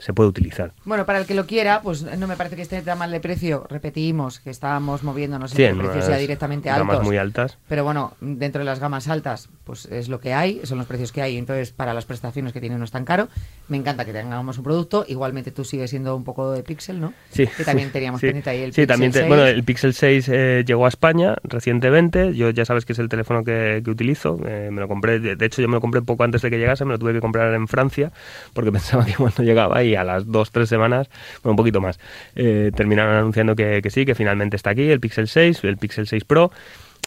se 0.04 0.12
puede 0.12 0.28
utilizar. 0.28 0.72
Bueno, 0.84 1.06
para 1.06 1.18
el 1.18 1.24
que 1.24 1.32
lo 1.34 1.46
quiera, 1.46 1.80
pues 1.80 2.02
no 2.02 2.26
me 2.26 2.36
parece 2.36 2.56
que 2.56 2.62
esté 2.62 2.82
tan 2.82 2.98
mal 2.98 3.10
de 3.10 3.20
precio. 3.20 3.66
Repetimos 3.70 4.38
que 4.40 4.50
estábamos 4.50 5.02
moviéndonos 5.02 5.52
Sí, 5.52 5.64
en 5.64 5.78
precios 5.78 6.08
ya 6.08 6.18
directamente 6.18 6.68
gamas 6.68 6.90
altos. 6.96 7.06
muy 7.06 7.16
altas. 7.16 7.56
Pero 7.68 7.84
bueno, 7.84 8.12
dentro 8.20 8.58
de 8.58 8.66
las 8.66 8.80
gamas 8.80 9.08
altas, 9.08 9.48
pues 9.64 9.86
es 9.86 10.08
lo 10.10 10.20
que 10.20 10.34
hay, 10.34 10.60
son 10.64 10.76
los 10.76 10.86
precios 10.86 11.10
que 11.10 11.22
hay. 11.22 11.38
Entonces, 11.38 11.70
para 11.72 11.94
las 11.94 12.04
prestaciones 12.04 12.52
que 12.52 12.60
tiene 12.60 12.76
no 12.76 12.84
es 12.84 12.90
tan 12.90 13.06
caro. 13.06 13.28
Me 13.68 13.78
encanta 13.78 14.04
que 14.04 14.12
tengamos 14.12 14.58
un 14.58 14.64
producto. 14.64 15.06
Igualmente 15.08 15.50
tú 15.52 15.64
sigues 15.64 15.88
siendo 15.88 16.14
un 16.16 16.24
poco 16.24 16.52
de 16.52 16.62
Pixel, 16.62 17.00
¿no? 17.00 17.14
Sí. 17.30 17.46
Que 17.46 17.64
también 17.64 17.90
teníamos 17.92 18.20
Sí. 18.20 18.26
pendiente 18.26 18.50
ahí 18.50 18.58
el 18.62 18.72
Sí, 18.74 18.82
Pixel 18.82 18.86
también 18.88 19.12
te- 19.12 19.18
6. 19.20 19.28
bueno, 19.28 19.44
el 19.46 19.64
Pixel 19.64 19.94
6 19.94 20.28
eh, 20.30 20.64
llegó 20.66 20.84
a 20.84 20.88
España 20.88 21.36
recientemente. 21.44 22.34
Yo 22.34 22.50
ya 22.50 22.64
sabes 22.66 22.84
que 22.84 22.92
es 22.92 22.98
el 22.98 23.08
teléfono 23.08 23.42
que, 23.42 23.80
que 23.84 23.90
utilizo. 23.90 24.38
eh, 24.46 24.68
me 24.70 24.80
lo 24.82 24.88
compré, 24.88 25.18
de, 25.18 25.36
de 25.36 25.46
hecho 25.46 25.62
yo 25.62 25.68
me 25.68 25.74
lo 25.74 25.80
compré 25.80 26.02
poco 26.02 26.24
antes 26.24 26.42
de 26.42 26.50
que 26.50 26.58
llegase, 26.58 26.84
me 26.84 26.92
lo 26.92 26.98
tuve 26.98 27.14
que 27.14 27.20
comprar 27.20 27.54
en 27.54 27.66
Francia 27.68 28.12
porque 28.52 28.70
pensaba 28.72 29.04
que 29.06 29.14
cuando 29.14 29.42
llegaba 29.42 29.82
a 29.96 30.04
las 30.04 30.30
dos, 30.30 30.50
tres 30.50 30.68
semanas, 30.68 31.08
bueno, 31.42 31.52
un 31.52 31.56
poquito 31.56 31.80
más, 31.80 31.98
eh, 32.36 32.70
terminaron 32.74 33.16
anunciando 33.16 33.56
que, 33.56 33.80
que 33.82 33.90
sí, 33.90 34.04
que 34.04 34.14
finalmente 34.14 34.56
está 34.56 34.70
aquí, 34.70 34.90
el 34.90 35.00
Pixel 35.00 35.28
6, 35.28 35.64
el 35.64 35.76
Pixel 35.76 36.06
6 36.06 36.24
Pro. 36.24 36.50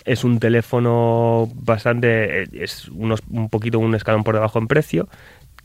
Es 0.06 0.24
un 0.24 0.39
teléfono 0.39 1.50
bastante, 1.56 2.44
eh, 2.44 2.48
es 2.53 2.88
unos, 2.89 3.22
un 3.29 3.50
poquito 3.50 3.79
un 3.79 3.96
escalón 3.96 4.24
por 4.24 4.36
debajo 4.36 4.60
en 4.60 4.67
precio. 4.67 5.10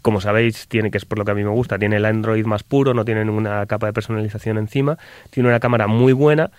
Como 0.01 0.21
sabéis, 0.21 0.67
tiene, 0.67 0.91
que 0.91 0.99
es 0.99 1.05
por 1.05 1.19
lo 1.19 1.25
que 1.25 1.31
a 1.31 1.35
mí 1.35 1.45
me 1.45 1.51
gusta, 1.51 1.79
tiene 1.79 1.97
el 1.97 2.05
Android 2.05 2.45
más 2.45 2.65
puro, 2.65 2.93
no 2.93 3.05
tiene 3.05 3.25
ninguna 3.25 3.65
capa 3.67 3.87
de 3.87 3.93
personalización 3.93 4.59
encima, 4.59 4.99
tiene 5.31 5.49
una 5.49 5.61
cámara 5.61 5.87
muy 5.87 6.13
buena, 6.13 6.51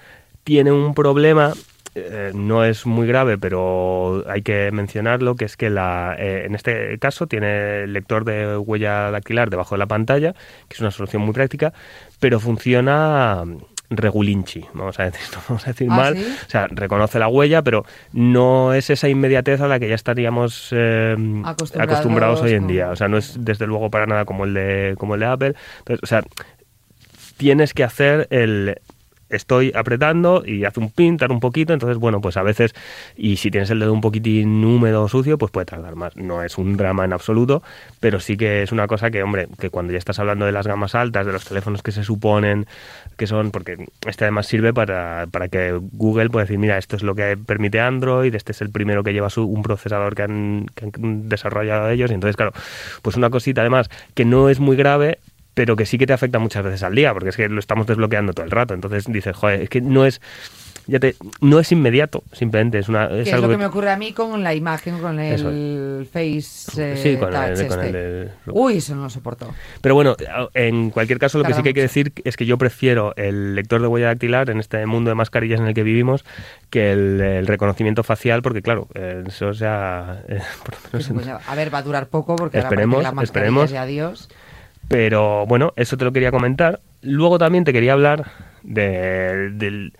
tiene 0.45 0.71
un 0.71 0.93
problema, 0.93 1.53
eh, 1.95 2.31
no 2.33 2.63
es 2.63 2.85
muy 2.85 3.07
grave, 3.07 3.37
pero 3.37 4.23
hay 4.27 4.41
que 4.41 4.71
mencionarlo, 4.71 5.35
que 5.35 5.45
es 5.45 5.57
que 5.57 5.69
la, 5.69 6.15
eh, 6.17 6.45
en 6.45 6.55
este 6.55 6.97
caso 6.99 7.27
tiene 7.27 7.85
lector 7.87 8.25
de 8.25 8.57
huella 8.57 9.11
dactilar 9.11 9.49
debajo 9.49 9.75
de 9.75 9.79
la 9.79 9.85
pantalla, 9.85 10.33
que 10.67 10.73
es 10.73 10.79
una 10.79 10.91
solución 10.91 11.21
muy 11.21 11.33
práctica, 11.33 11.73
pero 12.19 12.39
funciona 12.39 13.43
regulinchi, 13.89 14.65
vamos 14.73 14.99
a 14.99 15.03
decir, 15.03 15.21
no 15.35 15.41
vamos 15.49 15.67
a 15.67 15.71
decir 15.71 15.87
¿Ah, 15.91 15.95
mal, 15.95 16.17
sí? 16.17 16.35
o 16.47 16.49
sea, 16.49 16.67
reconoce 16.67 17.19
la 17.19 17.27
huella, 17.27 17.61
pero 17.61 17.85
no 18.11 18.73
es 18.73 18.89
esa 18.89 19.07
inmediatez 19.07 19.61
a 19.61 19.67
la 19.67 19.79
que 19.79 19.87
ya 19.87 19.95
estaríamos 19.95 20.69
eh, 20.71 21.15
Acostumbrados 21.43 21.89
acostumbrados 21.89 22.41
hoy 22.41 22.53
en 22.53 22.67
día. 22.67 22.89
O 22.89 22.95
sea, 22.95 23.07
no 23.07 23.17
es 23.17 23.43
desde 23.43 23.67
luego 23.67 23.89
para 23.89 24.05
nada 24.05 24.25
como 24.25 24.45
el 24.45 24.53
de, 24.53 24.95
como 24.97 25.13
el 25.13 25.19
de 25.19 25.25
Apple. 25.25 25.55
Entonces, 25.79 25.99
o 26.01 26.07
sea, 26.07 26.23
tienes 27.37 27.73
que 27.73 27.83
hacer 27.83 28.27
el, 28.29 28.79
estoy 29.35 29.71
apretando 29.75 30.43
y 30.45 30.65
hace 30.65 30.79
un 30.79 30.91
pin, 30.91 31.17
tarda 31.17 31.33
un 31.33 31.39
poquito, 31.39 31.73
entonces 31.73 31.97
bueno, 31.97 32.21
pues 32.21 32.37
a 32.37 32.43
veces, 32.43 32.73
y 33.15 33.37
si 33.37 33.51
tienes 33.51 33.69
el 33.69 33.79
dedo 33.79 33.93
un 33.93 34.01
poquitín 34.01 34.63
húmedo 34.63 35.03
o 35.03 35.09
sucio, 35.09 35.37
pues 35.37 35.51
puede 35.51 35.65
tardar 35.65 35.95
más. 35.95 36.15
No 36.15 36.43
es 36.43 36.57
un 36.57 36.77
drama 36.77 37.05
en 37.05 37.13
absoluto, 37.13 37.63
pero 37.99 38.19
sí 38.19 38.37
que 38.37 38.63
es 38.63 38.71
una 38.71 38.87
cosa 38.87 39.11
que, 39.11 39.23
hombre, 39.23 39.47
que 39.59 39.69
cuando 39.69 39.93
ya 39.93 39.99
estás 39.99 40.19
hablando 40.19 40.45
de 40.45 40.51
las 40.51 40.67
gamas 40.67 40.95
altas, 40.95 41.25
de 41.25 41.31
los 41.31 41.45
teléfonos 41.45 41.81
que 41.81 41.91
se 41.91 42.03
suponen 42.03 42.67
que 43.17 43.27
son, 43.27 43.51
porque 43.51 43.87
este 44.07 44.25
además 44.25 44.47
sirve 44.47 44.73
para, 44.73 45.27
para 45.31 45.47
que 45.47 45.79
Google 45.93 46.29
pueda 46.29 46.45
decir, 46.45 46.57
mira, 46.57 46.77
esto 46.77 46.95
es 46.95 47.03
lo 47.03 47.15
que 47.15 47.37
permite 47.37 47.79
Android, 47.79 48.33
este 48.33 48.51
es 48.51 48.61
el 48.61 48.69
primero 48.69 49.03
que 49.03 49.13
lleva 49.13 49.29
su, 49.29 49.45
un 49.45 49.61
procesador 49.61 50.15
que 50.15 50.23
han, 50.23 50.65
que 50.75 50.85
han 50.85 51.29
desarrollado 51.29 51.89
ellos, 51.89 52.11
y 52.11 52.13
entonces, 52.13 52.35
claro, 52.35 52.53
pues 53.01 53.15
una 53.15 53.29
cosita 53.29 53.61
además 53.61 53.89
que 54.13 54.25
no 54.25 54.49
es 54.49 54.59
muy 54.59 54.75
grave, 54.75 55.19
pero 55.53 55.75
que 55.75 55.85
sí 55.85 55.97
que 55.97 56.07
te 56.07 56.13
afecta 56.13 56.39
muchas 56.39 56.63
veces 56.63 56.83
al 56.83 56.95
día, 56.95 57.13
porque 57.13 57.29
es 57.29 57.37
que 57.37 57.47
lo 57.49 57.59
estamos 57.59 57.85
desbloqueando 57.87 58.33
todo 58.33 58.45
el 58.45 58.51
rato. 58.51 58.73
Entonces 58.73 59.05
dices, 59.07 59.35
joder, 59.35 59.61
es 59.61 59.69
que 59.69 59.81
no 59.81 60.05
es. 60.05 60.21
Ya 60.85 60.99
te, 60.99 61.15
no 61.39 61.61
es 61.61 61.71
inmediato, 61.71 62.23
simplemente 62.33 62.77
es 62.77 62.89
una. 62.89 63.05
Es 63.05 63.29
es 63.29 63.33
algo 63.33 63.47
lo 63.47 63.53
que 63.53 63.57
me 63.57 63.65
ocurre 63.67 63.89
a 63.89 63.95
mí 63.95 64.11
con 64.11 64.43
la 64.43 64.53
imagen, 64.53 64.99
con 64.99 65.17
el 65.17 66.05
Face 66.11 66.71
eh, 66.77 66.97
Sí, 67.01 67.15
con 67.15 67.33
el- 67.33 67.67
con 67.69 67.79
el 67.79 67.95
este. 67.95 68.29
Uy, 68.47 68.77
eso 68.79 68.93
no 68.93 69.03
lo 69.03 69.09
soporto. 69.09 69.49
Pero 69.79 69.95
bueno, 69.95 70.17
en 70.53 70.89
cualquier 70.89 71.19
caso 71.19 71.37
lo 71.37 71.45
que 71.45 71.53
sí 71.53 71.61
que 71.63 71.69
hay 71.69 71.73
que 71.73 71.81
decir 71.83 72.11
es 72.25 72.35
que 72.35 72.45
yo 72.45 72.57
prefiero 72.57 73.13
el 73.15 73.55
lector 73.55 73.79
de 73.81 73.87
huella 73.87 74.07
dactilar 74.07 74.49
en 74.49 74.59
este 74.59 74.85
mundo 74.85 75.09
de 75.09 75.15
mascarillas 75.15 75.61
en 75.61 75.67
el 75.67 75.73
que 75.73 75.83
vivimos 75.83 76.25
que 76.69 76.91
el, 76.91 77.47
reconocimiento 77.47 78.03
facial, 78.03 78.41
porque 78.41 78.61
claro, 78.61 78.89
eh, 78.93 79.23
eso 79.25 79.53
sea... 79.53 80.21
eh, 80.27 80.41
por 80.65 80.73
lo 80.73 80.79
menos 80.91 81.07
Pues, 81.13 81.27
en- 81.27 81.37
a 81.47 81.55
ver, 81.55 81.73
va 81.73 81.77
a 81.77 81.83
durar 81.83 82.07
poco 82.07 82.35
porque 82.35 82.57
ahora 82.57 82.67
Esperemos, 82.67 83.03
las 83.03 83.13
mascarillas 83.13 83.69
esperemos. 83.69 83.71
y 83.71 83.75
adiós. 83.77 84.29
Pero 84.87 85.45
bueno, 85.47 85.73
eso 85.75 85.97
te 85.97 86.05
lo 86.05 86.11
quería 86.11 86.31
comentar. 86.31 86.79
Luego 87.01 87.37
también 87.37 87.63
te 87.63 87.73
quería 87.73 87.93
hablar 87.93 88.25
de, 88.63 89.49
del... 89.51 89.93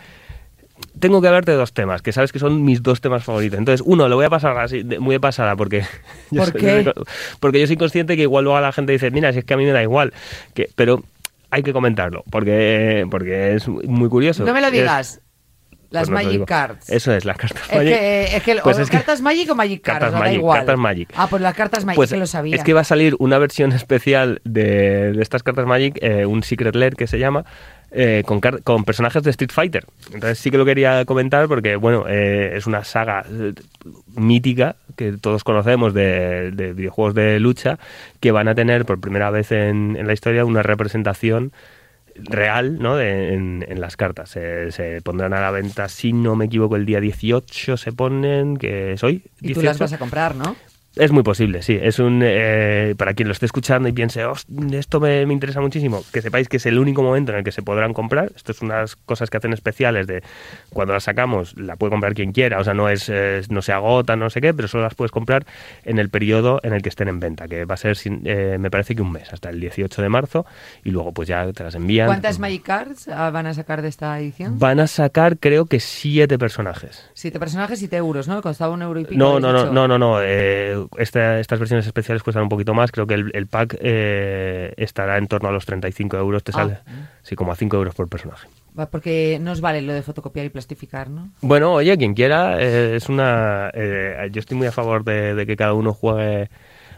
Tengo 1.00 1.22
que 1.22 1.28
hablarte 1.28 1.52
de 1.52 1.58
dos 1.58 1.74
temas, 1.74 2.02
que 2.02 2.12
sabes 2.12 2.32
que 2.32 2.40
son 2.40 2.63
mis 2.63 2.84
dos 2.84 3.02
temas 3.02 3.24
favoritos. 3.24 3.58
Entonces, 3.60 3.84
uno, 3.86 4.08
lo 4.08 4.16
voy 4.16 4.25
a 4.25 4.30
pasar 4.30 4.58
así, 4.60 4.84
de- 4.84 5.00
muy 5.00 5.16
de 5.16 5.20
pasada, 5.20 5.56
porque... 5.56 5.82
yo 6.32 6.42
¿Por 6.42 6.52
soy- 6.52 6.62
qué? 6.62 6.94
Porque 7.40 7.60
yo 7.60 7.68
soy 7.68 7.78
consciente 7.78 8.16
que 8.16 8.24
igual 8.24 8.44
luego 8.46 8.60
la 8.60 8.72
gente 8.72 8.92
dice, 8.92 9.10
mira, 9.12 9.32
si 9.34 9.40
es 9.40 9.46
que 9.46 9.54
a 9.54 9.58
mí 9.58 9.66
me 9.66 9.72
da 9.72 9.82
igual. 9.82 10.13
Que, 10.54 10.70
pero 10.75 11.04
hay 11.50 11.63
que 11.63 11.74
comentarlo, 11.74 12.24
porque, 12.30 13.06
porque 13.10 13.56
es 13.56 13.68
muy 13.68 14.10
curioso. 14.10 14.44
No 14.46 14.54
me 14.54 14.62
lo 14.62 14.72
digas. 14.72 15.20
Las 15.93 16.09
pues 16.09 16.23
lo 16.25 16.29
Magic. 16.31 16.45
Cards. 16.45 16.89
Eso 16.89 17.13
es, 17.13 17.23
las 17.23 17.38
cartas 17.38 17.63
Es 17.69 17.75
Magic. 17.77 17.93
que, 17.93 18.23
es 18.38 18.43
que, 18.43 18.55
Pues 18.63 18.79
o 18.79 18.83
que- 18.83 18.89
cartas 18.91 19.21
Magic 19.21 19.50
o 19.51 19.55
Magic 19.55 19.81
Cards, 19.81 20.00
Cartas 20.00 20.19
no 20.19 20.25
da 20.25 20.33
igual. 20.33 20.57
cartas 20.59 20.77
Magic. 20.77 21.09
Ah, 21.15 21.27
pues 21.29 21.41
las 21.41 21.53
cartas 21.55 21.85
Magic, 21.85 21.95
Pues 21.95 22.09
que 22.12 22.17
lo 22.17 22.25
sabía. 22.27 22.55
es 22.55 22.63
que 22.63 22.73
va 22.73 22.81
a 22.81 22.83
salir 22.83 23.15
una 23.19 23.38
versión 23.38 23.71
especial 23.73 24.41
de, 24.43 25.13
de 25.13 25.21
estas 25.21 25.43
cartas 25.43 25.65
Magic, 25.65 25.97
eh, 26.01 26.25
un 26.25 26.43
Secret 26.43 26.75
Lair 26.75 26.95
que 26.95 27.07
se 27.07 27.19
llama, 27.19 27.45
eh, 27.91 28.23
con, 28.25 28.41
con 28.41 28.85
personajes 28.85 29.21
de 29.21 29.29
Street 29.29 29.51
Fighter. 29.53 29.85
Entonces 30.12 30.39
sí 30.39 30.50
que 30.50 30.57
lo 30.57 30.65
quería 30.65 31.05
comentar 31.05 31.47
porque, 31.47 31.75
bueno, 31.75 32.05
eh, 32.09 32.53
es 32.55 32.65
una 32.65 32.83
saga 32.83 33.23
eh, 33.29 33.53
mítica 34.15 34.75
que 34.95 35.13
todos 35.13 35.43
conocemos 35.43 35.93
de, 35.93 36.51
de 36.51 36.73
videojuegos 36.73 37.13
de 37.13 37.39
lucha 37.39 37.77
que 38.19 38.31
van 38.31 38.47
a 38.47 38.55
tener 38.55 38.85
por 38.85 39.00
primera 39.00 39.29
vez 39.29 39.51
en, 39.51 39.95
en 39.95 40.07
la 40.07 40.13
historia 40.13 40.43
una 40.45 40.63
representación 40.63 41.51
real 42.15 42.79
¿no? 42.79 42.96
de- 42.96 43.34
en, 43.34 43.65
en 43.67 43.82
las 43.82 43.98
cartas. 43.98 44.29
Se, 44.29 44.72
se 44.72 45.01
pondrán 45.01 45.34
a 45.34 45.41
la 45.41 45.51
venta, 45.51 45.88
si 45.89 46.13
no 46.13 46.36
me 46.36 46.46
equivoco, 46.46 46.75
el 46.75 46.86
día 46.86 47.00
18 47.00 47.77
se 47.77 47.91
ponen, 47.91 48.58
que 48.58 48.93
es 48.93 49.03
hoy. 49.03 49.24
y 49.41 49.53
tú 49.53 49.62
las 49.62 49.77
18. 49.77 49.79
vas 49.79 49.93
a 49.93 49.98
comprar, 49.98 50.36
¿no? 50.36 50.55
Es 50.95 51.12
muy 51.12 51.23
posible, 51.23 51.63
sí. 51.63 51.77
Es 51.81 51.97
un 51.97 52.21
eh, 52.23 52.93
para 53.00 53.15
quien 53.15 53.27
lo 53.27 53.31
esté 53.31 53.47
escuchando 53.47 53.89
y 53.89 53.93
piense, 53.93 54.23
"Host, 54.25 54.47
esto 54.73 55.00
me, 55.00 55.25
me 55.25 55.33
interesa 55.33 55.59
muchísimo, 55.59 56.03
que 56.13 56.21
sepáis 56.21 56.47
que 56.47 56.57
es 56.57 56.65
el 56.67 56.77
único 56.77 57.01
momento 57.01 57.31
en 57.31 57.39
el 57.39 57.43
que 57.43 57.51
se 57.51 57.63
podrán 57.63 57.93
comprar. 57.93 58.31
Esto 58.35 58.51
es 58.51 58.62
unas 58.62 58.95
cosas 58.95 59.31
que 59.31 59.38
hacen 59.38 59.53
especiales 59.53 60.05
de 60.05 60.21
cuando 60.69 60.93
las 60.93 61.03
sacamos, 61.05 61.57
la 61.57 61.77
puede 61.77 61.89
comprar 61.89 62.13
quien 62.13 62.31
quiera, 62.31 62.59
o 62.59 62.63
sea, 62.63 62.75
no 62.75 62.89
es 62.89 63.09
eh, 63.09 63.41
no 63.50 63.63
se 63.63 63.71
agota, 63.73 64.15
no 64.15 64.29
sé 64.29 64.39
qué, 64.39 64.53
pero 64.53 64.67
solo 64.67 64.83
las 64.83 64.93
puedes 64.93 65.12
comprar 65.12 65.47
en 65.83 65.97
el 65.97 66.09
periodo 66.09 66.59
en 66.62 66.73
el 66.73 66.83
que 66.83 66.89
estén 66.89 67.07
en 67.07 67.19
venta, 67.19 67.47
que 67.47 67.65
va 67.65 67.73
a 67.73 67.77
ser, 67.77 67.95
sin- 67.97 68.21
eh, 68.25 68.57
me 68.59 68.69
parece 68.69 68.93
que 68.95 69.01
un 69.01 69.12
mes, 69.12 69.33
hasta 69.33 69.50
el 69.50 69.59
18 69.59 70.00
de 70.01 70.09
marzo, 70.09 70.45
y 70.83 70.91
luego 70.91 71.12
pues 71.12 71.27
ya 71.27 71.51
te 71.53 71.63
las 71.63 71.73
envían. 71.73 72.05
¿Cuántas 72.05 72.38
Magic 72.38 72.62
Cards 72.62 73.07
ah, 73.07 73.31
van 73.31 73.47
a 73.47 73.55
sacar 73.55 73.81
de 73.81 73.88
esta 73.88 74.19
edición? 74.19 74.59
Van 74.59 74.79
a 74.79 74.85
sacar, 74.85 75.39
creo 75.39 75.65
que 75.65 75.79
siete 75.79 76.38
personajes. 76.38 77.09
Siete 77.15 77.39
personajes, 77.39 77.79
siete 77.79 77.97
euros, 77.97 78.27
¿no? 78.27 78.43
Costaba 78.43 78.73
un 78.73 78.83
euro 78.83 79.00
y 79.00 79.05
pico. 79.05 79.17
No, 79.17 79.39
no, 79.39 79.51
no, 79.51 79.71
no, 79.71 79.88
no, 79.88 79.97
no. 79.97 80.19
Esta- 80.98 81.40
estas 81.40 81.60
versiones 81.60 81.86
especiales 81.86 82.24
cuestan 82.24 82.44
un 82.44 82.50
poquito 82.50 82.74
más. 82.74 82.92
Creo 82.92 83.06
que 83.08 83.13
el, 83.16 83.32
el 83.34 83.48
pack 83.48 83.78
eh, 83.82 84.74
estará 84.78 85.18
en 85.18 85.28
torno 85.28 85.50
a 85.50 85.52
los 85.52 85.66
35 85.66 86.18
euros. 86.18 86.44
Te 86.44 86.52
Ah. 86.52 86.56
sale, 86.56 86.80
sí, 87.22 87.36
como 87.36 87.52
a 87.52 87.56
5 87.56 87.78
euros 87.78 87.96
por 87.96 88.08
personaje. 88.10 88.48
Porque 88.90 89.38
no 89.40 89.52
os 89.52 89.62
vale 89.62 89.82
lo 89.84 89.94
de 89.94 90.02
fotocopiar 90.02 90.48
y 90.48 90.50
plastificar, 90.50 91.10
¿no? 91.10 91.30
Bueno, 91.42 91.74
oye, 91.74 91.96
quien 91.98 92.13
quiera, 92.16 92.60
eh, 92.60 92.96
es 92.96 93.08
una. 93.08 93.70
eh, 93.74 94.30
yo 94.32 94.40
estoy 94.40 94.58
muy 94.58 94.66
a 94.68 94.72
favor 94.72 95.04
de, 95.04 95.36
de 95.36 95.46
que 95.46 95.56
cada 95.56 95.74
uno 95.74 95.94
juegue. 95.94 96.50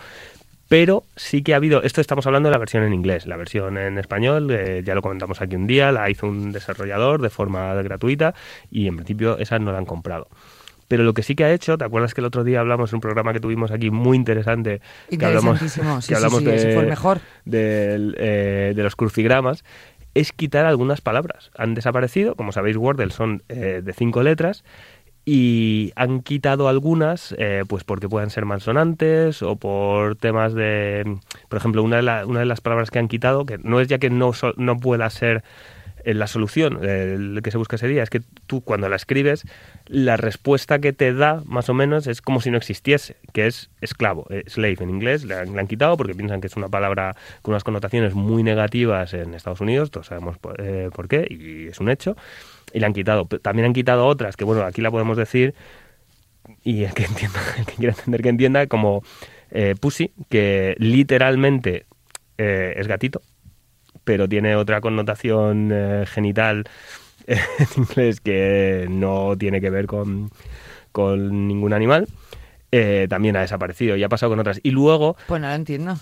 Pero 0.68 1.04
sí 1.14 1.42
que 1.42 1.54
ha 1.54 1.56
habido, 1.56 1.82
esto 1.82 2.00
estamos 2.00 2.26
hablando 2.26 2.48
de 2.48 2.52
la 2.52 2.58
versión 2.58 2.82
en 2.82 2.92
inglés, 2.92 3.26
la 3.26 3.36
versión 3.36 3.78
en 3.78 3.98
español, 3.98 4.50
eh, 4.50 4.82
ya 4.84 4.94
lo 4.96 5.02
comentamos 5.02 5.40
aquí 5.40 5.54
un 5.54 5.66
día, 5.66 5.92
la 5.92 6.10
hizo 6.10 6.26
un 6.26 6.50
desarrollador 6.50 7.22
de 7.22 7.30
forma 7.30 7.72
gratuita 7.74 8.34
y 8.70 8.88
en 8.88 8.96
principio 8.96 9.38
esa 9.38 9.58
no 9.60 9.70
la 9.70 9.78
han 9.78 9.84
comprado. 9.84 10.28
Pero 10.88 11.04
lo 11.04 11.14
que 11.14 11.22
sí 11.22 11.34
que 11.34 11.44
ha 11.44 11.52
hecho, 11.52 11.78
¿te 11.78 11.84
acuerdas 11.84 12.14
que 12.14 12.20
el 12.20 12.26
otro 12.26 12.44
día 12.44 12.60
hablamos 12.60 12.92
en 12.92 12.96
un 12.96 13.00
programa 13.00 13.32
que 13.32 13.40
tuvimos 13.40 13.70
aquí 13.70 13.90
muy 13.90 14.16
interesante? 14.16 14.80
Que 15.08 15.24
hablamos, 15.24 15.58
sí, 15.60 15.80
que 16.08 16.14
hablamos 16.14 16.40
sí, 16.40 16.46
de, 16.46 16.72
fue 16.74 16.82
el 16.82 16.88
mejor. 16.88 17.20
eh, 17.52 18.72
de 18.74 18.82
los 18.82 18.96
crucigramas, 18.96 19.64
es 20.14 20.32
quitar 20.32 20.64
algunas 20.64 21.00
palabras. 21.00 21.50
Han 21.56 21.74
desaparecido, 21.74 22.36
como 22.36 22.52
sabéis, 22.52 22.76
Wordle 22.76 23.10
son 23.10 23.42
eh, 23.48 23.82
de 23.84 23.92
cinco 23.92 24.22
letras 24.22 24.64
y 25.28 25.92
han 25.96 26.20
quitado 26.22 26.68
algunas, 26.68 27.34
eh, 27.36 27.64
pues 27.66 27.82
porque 27.82 28.08
puedan 28.08 28.30
ser 28.30 28.44
malsonantes 28.44 29.42
o 29.42 29.56
por 29.56 30.14
temas 30.14 30.54
de, 30.54 31.18
por 31.48 31.58
ejemplo, 31.58 31.82
una 31.82 31.96
de, 31.96 32.02
la- 32.02 32.24
una 32.26 32.40
de 32.40 32.46
las 32.46 32.60
palabras 32.60 32.92
que 32.92 33.00
han 33.00 33.08
quitado, 33.08 33.44
que 33.44 33.58
no 33.58 33.80
es 33.80 33.88
ya 33.88 33.98
que 33.98 34.08
no, 34.08 34.32
so- 34.32 34.54
no 34.56 34.76
pueda 34.76 35.10
ser 35.10 35.42
eh, 36.04 36.14
la 36.14 36.28
solución 36.28 36.78
eh, 36.82 37.40
que 37.42 37.50
se 37.50 37.58
busca 37.58 37.74
ese 37.74 37.88
día, 37.88 38.04
es 38.04 38.10
que 38.10 38.22
tú 38.46 38.60
cuando 38.60 38.88
la 38.88 38.94
escribes, 38.94 39.44
la 39.88 40.16
respuesta 40.16 40.78
que 40.78 40.92
te 40.92 41.12
da, 41.12 41.42
más 41.44 41.68
o 41.68 41.74
menos, 41.74 42.06
es 42.06 42.22
como 42.22 42.40
si 42.40 42.52
no 42.52 42.56
existiese, 42.56 43.16
que 43.32 43.48
es 43.48 43.68
esclavo, 43.80 44.26
eh, 44.30 44.44
slave 44.46 44.76
en 44.78 44.90
inglés, 44.90 45.24
le 45.24 45.34
han 45.34 45.66
quitado 45.66 45.96
porque 45.96 46.14
piensan 46.14 46.40
que 46.40 46.46
es 46.46 46.56
una 46.56 46.68
palabra 46.68 47.16
con 47.42 47.52
unas 47.54 47.64
connotaciones 47.64 48.14
muy 48.14 48.44
negativas 48.44 49.12
en 49.14 49.34
Estados 49.34 49.60
Unidos, 49.60 49.90
todos 49.90 50.06
sabemos 50.06 50.38
por, 50.38 50.60
eh, 50.60 50.90
por 50.94 51.08
qué, 51.08 51.26
y 51.28 51.66
es 51.66 51.80
un 51.80 51.88
hecho, 51.88 52.16
y 52.72 52.80
le 52.80 52.86
han 52.86 52.92
quitado. 52.92 53.26
También 53.26 53.66
han 53.66 53.72
quitado 53.72 54.06
otras, 54.06 54.36
que 54.36 54.44
bueno, 54.44 54.62
aquí 54.62 54.80
la 54.82 54.90
podemos 54.90 55.16
decir, 55.16 55.54
y 56.62 56.84
el 56.84 56.94
que 56.94 57.04
entienda, 57.04 57.40
el 57.58 57.66
que 57.66 57.74
quiera 57.74 57.94
entender 57.94 58.22
que 58.22 58.28
entienda, 58.28 58.66
como 58.66 59.02
eh, 59.50 59.74
pussy, 59.80 60.12
que 60.28 60.74
literalmente 60.78 61.86
eh, 62.38 62.74
es 62.76 62.86
gatito, 62.88 63.22
pero 64.04 64.28
tiene 64.28 64.56
otra 64.56 64.80
connotación 64.80 65.70
eh, 65.72 66.04
genital 66.06 66.64
en 67.26 67.38
inglés 67.76 68.20
que 68.20 68.86
no 68.88 69.36
tiene 69.38 69.60
que 69.60 69.70
ver 69.70 69.86
con, 69.86 70.30
con 70.92 71.48
ningún 71.48 71.72
animal. 71.72 72.06
también 73.08 73.36
ha 73.36 73.40
desaparecido 73.40 73.96
y 73.96 74.02
ha 74.04 74.08
pasado 74.08 74.30
con 74.30 74.40
otras. 74.40 74.60
Y 74.62 74.70
luego, 74.70 75.16
Pues 75.26 75.40
no 75.40 75.48
lo 75.48 75.54
entiendo. 75.54 75.96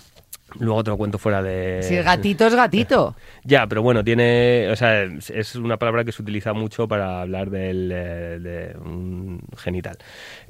Luego 0.59 0.83
te 0.83 0.89
lo 0.91 0.97
cuento 0.97 1.17
fuera 1.17 1.41
de... 1.43 1.81
Si 1.83 1.95
el 1.95 2.03
gatito 2.03 2.45
es 2.47 2.55
gatito. 2.55 3.15
Ya, 3.43 3.67
pero 3.67 3.81
bueno, 3.83 4.03
tiene, 4.03 4.67
o 4.71 4.75
sea, 4.75 5.03
es- 5.03 5.55
una 5.55 5.77
palabra 5.77 6.03
que 6.03 6.11
se 6.11 6.21
utiliza 6.21 6.53
mucho 6.53 6.87
para 6.87 7.21
hablar 7.21 7.49
del, 7.49 7.91
eh, 7.93 8.39
de 8.39 8.75
un 8.79 9.39
genital 9.57 9.97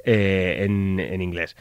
eh, 0.04 0.64
en, 0.64 0.98
en 1.00 1.20
inglés. 1.20 1.56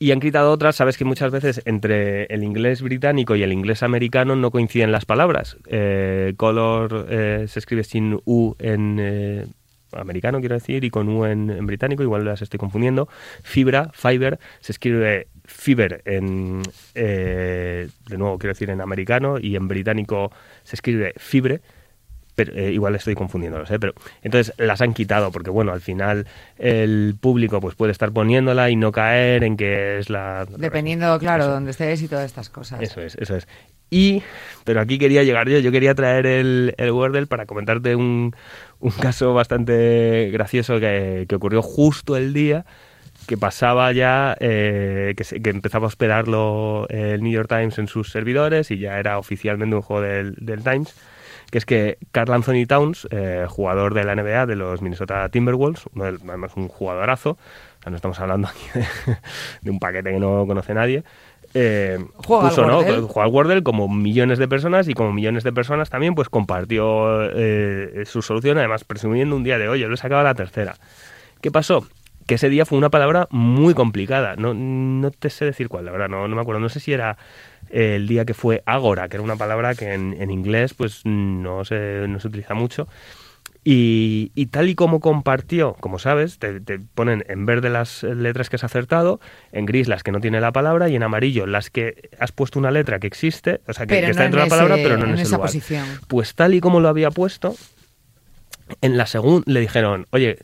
Y 0.00 0.12
han 0.12 0.20
quitado 0.20 0.52
otras, 0.52 0.76
sabes 0.76 0.96
que 0.96 1.04
muchas 1.04 1.32
veces 1.32 1.60
entre 1.64 2.24
el 2.26 2.44
inglés 2.44 2.82
británico 2.82 3.34
y 3.34 3.42
el 3.42 3.52
inglés 3.52 3.82
americano 3.82 4.36
no 4.36 4.50
coinciden 4.52 4.92
las 4.92 5.04
palabras. 5.04 5.56
Eh, 5.66 6.34
color 6.36 7.06
eh, 7.10 7.46
se 7.48 7.58
escribe 7.58 7.82
sin 7.82 8.20
U 8.24 8.54
en 8.60 8.98
eh, 9.00 9.46
americano, 9.92 10.38
quiero 10.38 10.54
decir, 10.54 10.84
y 10.84 10.90
con 10.90 11.08
U 11.08 11.24
en, 11.24 11.50
en 11.50 11.66
británico, 11.66 12.04
igual 12.04 12.24
las 12.24 12.42
estoy 12.42 12.58
confundiendo. 12.58 13.08
Fibra, 13.42 13.90
fiber, 13.92 14.38
se 14.60 14.70
escribe 14.70 15.26
fiber 15.48 16.02
en, 16.04 16.62
eh, 16.94 17.88
de 18.06 18.18
nuevo 18.18 18.38
quiero 18.38 18.52
decir, 18.52 18.70
en 18.70 18.80
americano, 18.80 19.38
y 19.38 19.56
en 19.56 19.66
británico 19.66 20.30
se 20.62 20.76
escribe 20.76 21.14
fibre 21.16 21.60
pero 22.38 22.52
eh, 22.54 22.70
igual 22.70 22.94
estoy 22.94 23.16
confundiéndolos, 23.16 23.68
¿eh? 23.72 23.80
pero 23.80 23.94
entonces 24.22 24.54
las 24.58 24.80
han 24.80 24.94
quitado 24.94 25.32
porque 25.32 25.50
bueno, 25.50 25.72
al 25.72 25.80
final 25.80 26.24
el 26.56 27.16
público 27.20 27.60
pues 27.60 27.74
puede 27.74 27.90
estar 27.90 28.12
poniéndola 28.12 28.70
y 28.70 28.76
no 28.76 28.92
caer 28.92 29.42
en 29.42 29.56
que 29.56 29.98
es 29.98 30.08
la 30.08 30.46
Dependiendo, 30.56 31.18
claro, 31.18 31.42
Eso. 31.42 31.52
dónde 31.52 31.72
estés 31.72 32.00
y 32.00 32.06
todas 32.06 32.26
estas 32.26 32.48
cosas. 32.48 32.80
Eso 32.80 33.00
es, 33.00 33.16
eso 33.16 33.34
es. 33.34 33.48
Y, 33.90 34.22
pero 34.62 34.80
aquí 34.80 34.98
quería 34.98 35.24
llegar 35.24 35.48
yo, 35.48 35.58
yo 35.58 35.72
quería 35.72 35.96
traer 35.96 36.26
el, 36.26 36.74
el 36.78 36.92
Wordle 36.92 37.26
para 37.26 37.44
comentarte 37.44 37.96
un, 37.96 38.36
un 38.78 38.90
caso 38.92 39.34
bastante 39.34 40.30
gracioso 40.32 40.78
que, 40.78 41.26
que 41.28 41.34
ocurrió 41.34 41.60
justo 41.60 42.16
el 42.16 42.32
día 42.34 42.66
que 43.28 43.36
pasaba 43.36 43.92
ya, 43.92 44.36
eh, 44.40 45.14
que, 45.16 45.22
se- 45.22 45.40
que 45.40 45.50
empezaba 45.50 45.84
a 45.84 45.88
hospedarlo 45.88 46.86
el 46.88 47.22
New 47.22 47.30
York 47.30 47.48
Times 47.48 47.78
en 47.78 47.86
sus 47.86 48.10
servidores 48.10 48.70
y 48.72 48.78
ya 48.78 48.98
era 48.98 49.18
oficialmente 49.18 49.76
un 49.76 49.82
juego 49.82 50.02
del, 50.02 50.34
del 50.40 50.64
Times, 50.64 50.94
que 51.52 51.58
es 51.58 51.64
que 51.66 51.98
Carl 52.10 52.32
Anthony 52.32 52.66
Towns, 52.66 53.06
eh, 53.10 53.46
jugador 53.48 53.94
de 53.94 54.04
la 54.04 54.14
NBA 54.16 54.46
de 54.46 54.56
los 54.56 54.82
Minnesota 54.82 55.28
Timberwolves, 55.28 55.84
uno 55.94 56.04
del- 56.06 56.18
además 56.26 56.52
un 56.56 56.68
jugadorazo, 56.68 57.30
o 57.32 57.82
sea, 57.82 57.90
no 57.90 57.96
estamos 57.96 58.18
hablando 58.18 58.48
aquí 58.48 58.60
de, 58.74 58.84
de 59.62 59.70
un 59.70 59.78
paquete 59.78 60.10
que 60.10 60.18
no 60.18 60.44
conoce 60.46 60.74
nadie, 60.74 61.04
eh, 61.54 61.98
Juega 62.16 62.42
al 62.44 62.48
puso, 62.50 62.66
¿no? 62.66 62.78
Wordle. 62.80 63.00
Juega 63.08 63.26
al 63.26 63.32
Wordle 63.32 63.62
como 63.62 63.88
millones 63.88 64.38
de 64.38 64.48
personas 64.48 64.88
y 64.88 64.94
como 64.94 65.12
millones 65.12 65.44
de 65.44 65.52
personas 65.52 65.88
también 65.90 66.14
pues 66.14 66.28
compartió 66.28 67.22
eh, 67.34 68.02
su 68.06 68.20
solución, 68.22 68.58
además 68.58 68.84
presumiendo 68.84 69.36
un 69.36 69.44
día 69.44 69.58
de 69.58 69.68
hoy, 69.68 69.80
yo 69.80 69.88
lo 69.88 69.94
he 69.94 69.98
sacado 69.98 70.20
a 70.20 70.24
la 70.24 70.34
tercera. 70.34 70.76
¿Qué 71.40 71.50
pasó? 71.52 71.86
Que 72.28 72.34
ese 72.34 72.50
día 72.50 72.66
fue 72.66 72.76
una 72.76 72.90
palabra 72.90 73.26
muy 73.30 73.72
complicada. 73.72 74.36
No, 74.36 74.52
no 74.52 75.10
te 75.10 75.30
sé 75.30 75.46
decir 75.46 75.68
cuál, 75.68 75.86
la 75.86 75.92
verdad, 75.92 76.08
no, 76.08 76.28
no 76.28 76.36
me 76.36 76.42
acuerdo. 76.42 76.60
No 76.60 76.68
sé 76.68 76.78
si 76.78 76.92
era 76.92 77.16
el 77.70 78.06
día 78.06 78.26
que 78.26 78.34
fue 78.34 78.62
agora, 78.66 79.08
que 79.08 79.16
era 79.16 79.24
una 79.24 79.36
palabra 79.36 79.74
que 79.74 79.94
en, 79.94 80.14
en 80.20 80.30
inglés 80.30 80.74
pues 80.74 81.06
no 81.06 81.64
se, 81.64 82.04
no 82.06 82.20
se 82.20 82.28
utiliza 82.28 82.52
mucho. 82.52 82.86
Y, 83.64 84.30
y 84.34 84.46
tal 84.46 84.68
y 84.68 84.74
como 84.74 85.00
compartió, 85.00 85.74
como 85.80 85.98
sabes, 85.98 86.38
te, 86.38 86.60
te 86.60 86.78
ponen 86.78 87.24
en 87.28 87.46
verde 87.46 87.70
las 87.70 88.02
letras 88.02 88.50
que 88.50 88.56
has 88.56 88.64
acertado, 88.64 89.20
en 89.50 89.66
gris 89.66 89.88
las 89.88 90.02
que 90.02 90.12
no 90.12 90.20
tiene 90.20 90.40
la 90.40 90.52
palabra 90.52 90.88
y 90.88 90.96
en 90.96 91.02
amarillo 91.02 91.46
las 91.46 91.70
que 91.70 92.10
has 92.18 92.32
puesto 92.32 92.58
una 92.58 92.70
letra 92.70 92.98
que 92.98 93.06
existe, 93.06 93.60
o 93.66 93.72
sea, 93.72 93.86
que, 93.86 93.98
está 93.98 94.22
dentro 94.22 94.40
de 94.40 94.46
la 94.46 94.50
palabra, 94.50 94.76
pero 94.76 94.96
no 94.96 95.04
en, 95.04 95.10
en 95.10 95.14
ese 95.14 95.22
esa 95.24 95.36
lugar. 95.36 95.48
posición. 95.48 95.86
Pues 96.08 96.34
tal 96.34 96.54
y 96.54 96.60
como 96.60 96.80
lo 96.80 96.88
había 96.88 97.10
puesto, 97.10 97.56
en 98.80 98.96
la 98.96 99.06
segunda 99.06 99.44
le 99.46 99.60
dijeron, 99.60 100.06
oye, 100.10 100.38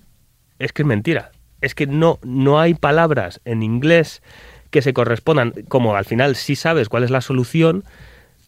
es 0.58 0.72
que 0.72 0.82
es 0.82 0.86
mentira, 0.86 1.30
es 1.64 1.74
que 1.74 1.86
no, 1.86 2.18
no 2.22 2.60
hay 2.60 2.74
palabras 2.74 3.40
en 3.44 3.62
inglés 3.62 4.22
que 4.70 4.82
se 4.82 4.92
correspondan, 4.92 5.52
como 5.68 5.96
al 5.96 6.04
final 6.04 6.36
sí 6.36 6.56
sabes 6.56 6.88
cuál 6.88 7.04
es 7.04 7.10
la 7.10 7.20
solución, 7.20 7.84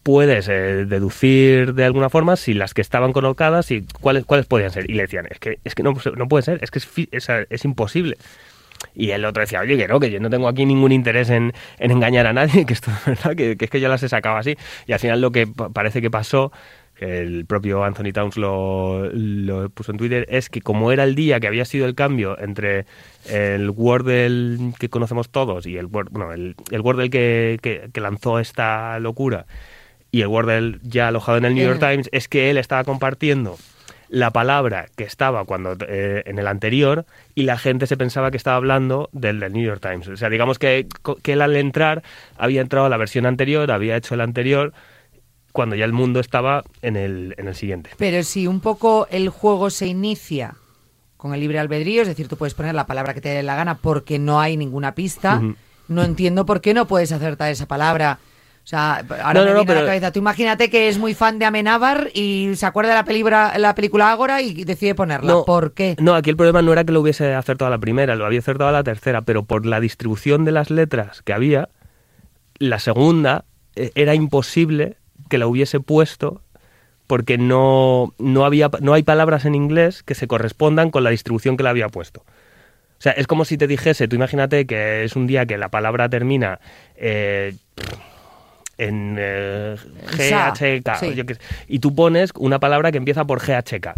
puedes 0.03 0.47
eh, 0.47 0.85
deducir 0.85 1.73
de 1.73 1.83
alguna 1.85 2.09
forma 2.09 2.35
si 2.37 2.53
las 2.53 2.73
que 2.73 2.81
estaban 2.81 3.13
colocadas 3.13 3.71
y 3.71 3.85
cuáles, 4.01 4.25
cuáles 4.25 4.45
podían 4.45 4.71
ser. 4.71 4.89
Y 4.89 4.93
le 4.93 5.03
decían, 5.03 5.27
es 5.29 5.39
que, 5.39 5.59
es 5.63 5.75
que 5.75 5.83
no, 5.83 5.93
no 6.15 6.27
puede 6.27 6.43
ser, 6.43 6.59
es 6.61 6.71
que 6.71 6.79
es, 6.79 6.87
es, 7.11 7.27
es 7.49 7.65
imposible. 7.65 8.17
Y 8.93 9.11
el 9.11 9.25
otro 9.25 9.41
decía, 9.41 9.59
oye, 9.61 9.77
que 9.77 9.87
no, 9.87 9.99
que 9.99 10.11
yo 10.11 10.19
no 10.19 10.29
tengo 10.29 10.47
aquí 10.47 10.65
ningún 10.65 10.91
interés 10.91 11.29
en, 11.29 11.53
en 11.79 11.91
engañar 11.91 12.27
a 12.27 12.33
nadie, 12.33 12.65
que 12.67 12.73
esto 12.73 12.91
es 12.91 13.05
verdad, 13.05 13.35
que, 13.35 13.57
que 13.57 13.65
es 13.65 13.71
que 13.71 13.79
yo 13.79 13.89
las 13.89 14.03
he 14.03 14.09
sacado 14.09 14.37
así. 14.37 14.57
Y 14.85 14.93
al 14.93 14.99
final 14.99 15.19
lo 15.21 15.31
que 15.31 15.47
pa- 15.47 15.69
parece 15.69 16.01
que 16.01 16.11
pasó, 16.11 16.51
que 16.97 17.19
el 17.19 17.45
propio 17.45 17.83
Anthony 17.83 18.11
Towns 18.13 18.37
lo, 18.37 19.09
lo 19.13 19.69
puso 19.69 19.91
en 19.91 19.97
Twitter, 19.97 20.25
es 20.29 20.49
que 20.49 20.61
como 20.61 20.91
era 20.91 21.03
el 21.03 21.15
día 21.15 21.39
que 21.39 21.47
había 21.47 21.65
sido 21.65 21.85
el 21.85 21.95
cambio 21.95 22.37
entre 22.39 22.85
el 23.29 23.69
Wordle 23.69 24.73
que 24.79 24.89
conocemos 24.89 25.29
todos 25.29 25.65
y 25.65 25.77
el, 25.77 25.87
bueno, 25.87 26.33
el, 26.33 26.55
el 26.71 26.81
Wordle 26.81 27.09
que, 27.09 27.59
que, 27.61 27.89
que 27.93 28.01
lanzó 28.01 28.39
esta 28.39 28.99
locura 28.99 29.45
y 30.11 30.21
el 30.21 30.27
Wordle 30.27 30.79
ya 30.81 31.09
alojado 31.09 31.37
en 31.37 31.45
el 31.45 31.55
New 31.55 31.67
York. 31.67 31.79
Times, 31.79 32.09
es 32.11 32.27
que 32.27 32.49
él 32.49 32.57
estaba 32.57 32.83
compartiendo 32.83 33.57
la 34.09 34.31
palabra 34.31 34.87
que 34.95 35.03
estaba 35.03 35.43
cuando 35.45 35.75
eh, 35.87 36.23
en 36.25 36.39
el 36.39 36.47
anterior 36.47 37.05
y 37.35 37.43
la 37.43 37.57
gente 37.57 37.87
se 37.87 37.97
pensaba 37.97 38.31
que 38.31 38.37
estaba 38.37 38.55
hablando 38.55 39.09
del, 39.11 39.39
del 39.39 39.53
New 39.53 39.65
York 39.65 39.81
Times. 39.81 40.07
O 40.07 40.17
sea, 40.17 40.29
digamos 40.29 40.59
que, 40.59 40.87
que 41.21 41.33
él 41.33 41.41
al 41.41 41.55
entrar 41.55 42.03
había 42.37 42.61
entrado 42.61 42.85
a 42.85 42.89
la 42.89 42.97
versión 42.97 43.25
anterior, 43.25 43.69
había 43.69 43.97
hecho 43.97 44.15
el 44.15 44.21
anterior, 44.21 44.73
cuando 45.51 45.75
ya 45.75 45.85
el 45.85 45.93
mundo 45.93 46.19
estaba 46.19 46.63
en 46.81 46.95
el, 46.95 47.35
en 47.37 47.47
el 47.47 47.55
siguiente. 47.55 47.89
Pero 47.97 48.23
si 48.23 48.47
un 48.47 48.59
poco 48.59 49.07
el 49.09 49.29
juego 49.29 49.69
se 49.69 49.87
inicia 49.87 50.55
con 51.17 51.33
el 51.33 51.39
libre 51.39 51.59
albedrío, 51.59 52.03
es 52.03 52.07
decir, 52.07 52.27
tú 52.27 52.37
puedes 52.37 52.53
poner 52.53 52.75
la 52.75 52.85
palabra 52.85 53.13
que 53.13 53.21
te 53.21 53.29
dé 53.29 53.43
la 53.43 53.55
gana 53.55 53.75
porque 53.75 54.19
no 54.19 54.39
hay 54.39 54.55
ninguna 54.55 54.93
pista, 54.93 55.41
no 55.87 56.03
entiendo 56.03 56.45
por 56.45 56.61
qué 56.61 56.73
no 56.73 56.87
puedes 56.87 57.11
acertar 57.11 57.51
esa 57.51 57.65
palabra. 57.65 58.19
O 58.63 58.69
sea, 58.69 58.97
ahora 59.23 59.33
No, 59.33 59.39
me 59.39 59.45
no, 59.45 59.53
no, 59.53 59.63
viene 59.63 59.71
a 59.71 59.81
la 59.81 59.87
cabeza. 59.87 60.11
Tú 60.11 60.19
imagínate 60.19 60.69
que 60.69 60.89
es 60.89 60.97
muy 60.97 61.13
fan 61.13 61.39
de 61.39 61.45
Amenábar 61.45 62.09
y 62.13 62.51
se 62.55 62.65
acuerda 62.65 62.89
de 62.89 62.95
la 62.95 63.05
película, 63.05 63.53
la 63.57 63.73
película 63.73 64.11
Ágora 64.11 64.41
y 64.41 64.65
decide 64.65 64.93
ponerla. 64.93 65.43
¿Por 65.45 65.71
qué? 65.71 65.95
No, 65.99 66.13
aquí 66.13 66.29
el 66.29 66.35
problema 66.35 66.61
no 66.61 66.73
era 66.73 66.83
que 66.83 66.91
lo 66.91 66.99
hubiese 66.99 67.33
acertado 67.33 67.67
a 67.67 67.71
la 67.71 67.79
primera, 67.79 68.15
lo 68.17 68.25
había 68.25 68.39
acertado 68.39 68.69
a 68.69 68.73
la 68.73 68.83
tercera, 68.83 69.21
pero 69.21 69.45
por 69.45 69.65
la 69.65 69.79
distribución 69.79 70.43
de 70.43 70.51
las 70.51 70.69
letras 70.69 71.21
que 71.21 71.31
había, 71.31 71.69
la 72.59 72.79
segunda 72.79 73.45
eh, 73.77 73.91
era 73.95 74.15
imposible 74.15 74.96
que 75.27 75.37
la 75.37 75.47
hubiese 75.47 75.79
puesto 75.79 76.41
porque 77.07 77.37
no, 77.37 78.13
no, 78.19 78.45
había, 78.45 78.69
no 78.81 78.93
hay 78.93 79.03
palabras 79.03 79.45
en 79.45 79.55
inglés 79.55 80.03
que 80.03 80.13
se 80.13 80.27
correspondan 80.27 80.91
con 80.91 81.03
la 81.03 81.09
distribución 81.09 81.55
que 81.55 81.63
la 81.63 81.69
había 81.69 81.87
puesto. 81.89 82.21
O 82.21 83.01
sea, 83.01 83.11
es 83.13 83.27
como 83.27 83.45
si 83.45 83.57
te 83.57 83.67
dijese, 83.67 84.07
tú 84.07 84.15
imagínate 84.15 84.65
que 84.65 85.03
es 85.03 85.15
un 85.15 85.27
día 85.27 85.45
que 85.45 85.57
la 85.57 85.69
palabra 85.69 86.09
termina 86.09 86.59
eh, 86.95 87.55
en 88.77 89.15
eh, 89.19 89.75
GHK, 90.11 90.95
sí. 90.99 91.05
o 91.07 91.11
yo 91.11 91.25
qué 91.25 91.35
sé, 91.35 91.41
y 91.67 91.79
tú 91.79 91.95
pones 91.95 92.31
una 92.37 92.59
palabra 92.59 92.91
que 92.91 92.97
empieza 92.97 93.25
por 93.25 93.39
GHK. 93.39 93.93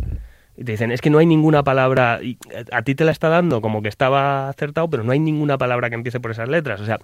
Y 0.58 0.66
te 0.66 0.74
dicen, 0.74 0.92
es 0.92 1.00
que 1.00 1.10
no 1.10 1.20
hay 1.20 1.26
ninguna 1.26 1.64
palabra, 1.64 2.20
y 2.22 2.38
a 2.74 2.82
ti 2.82 2.94
te 2.94 3.06
la 3.06 3.12
está 3.12 3.30
dando 3.30 3.62
como 3.62 3.82
que 3.82 3.88
estaba 3.88 4.50
acertado, 4.50 4.90
pero 4.90 5.04
no 5.04 5.14
hay 5.14 5.20
ninguna 5.20 5.58
palabra 5.58 5.90
que 5.90 5.96
empiece 5.96 6.20
por 6.20 6.32
esas 6.32 6.50
letras. 6.50 6.82
O 6.82 6.86
sea, 6.86 7.00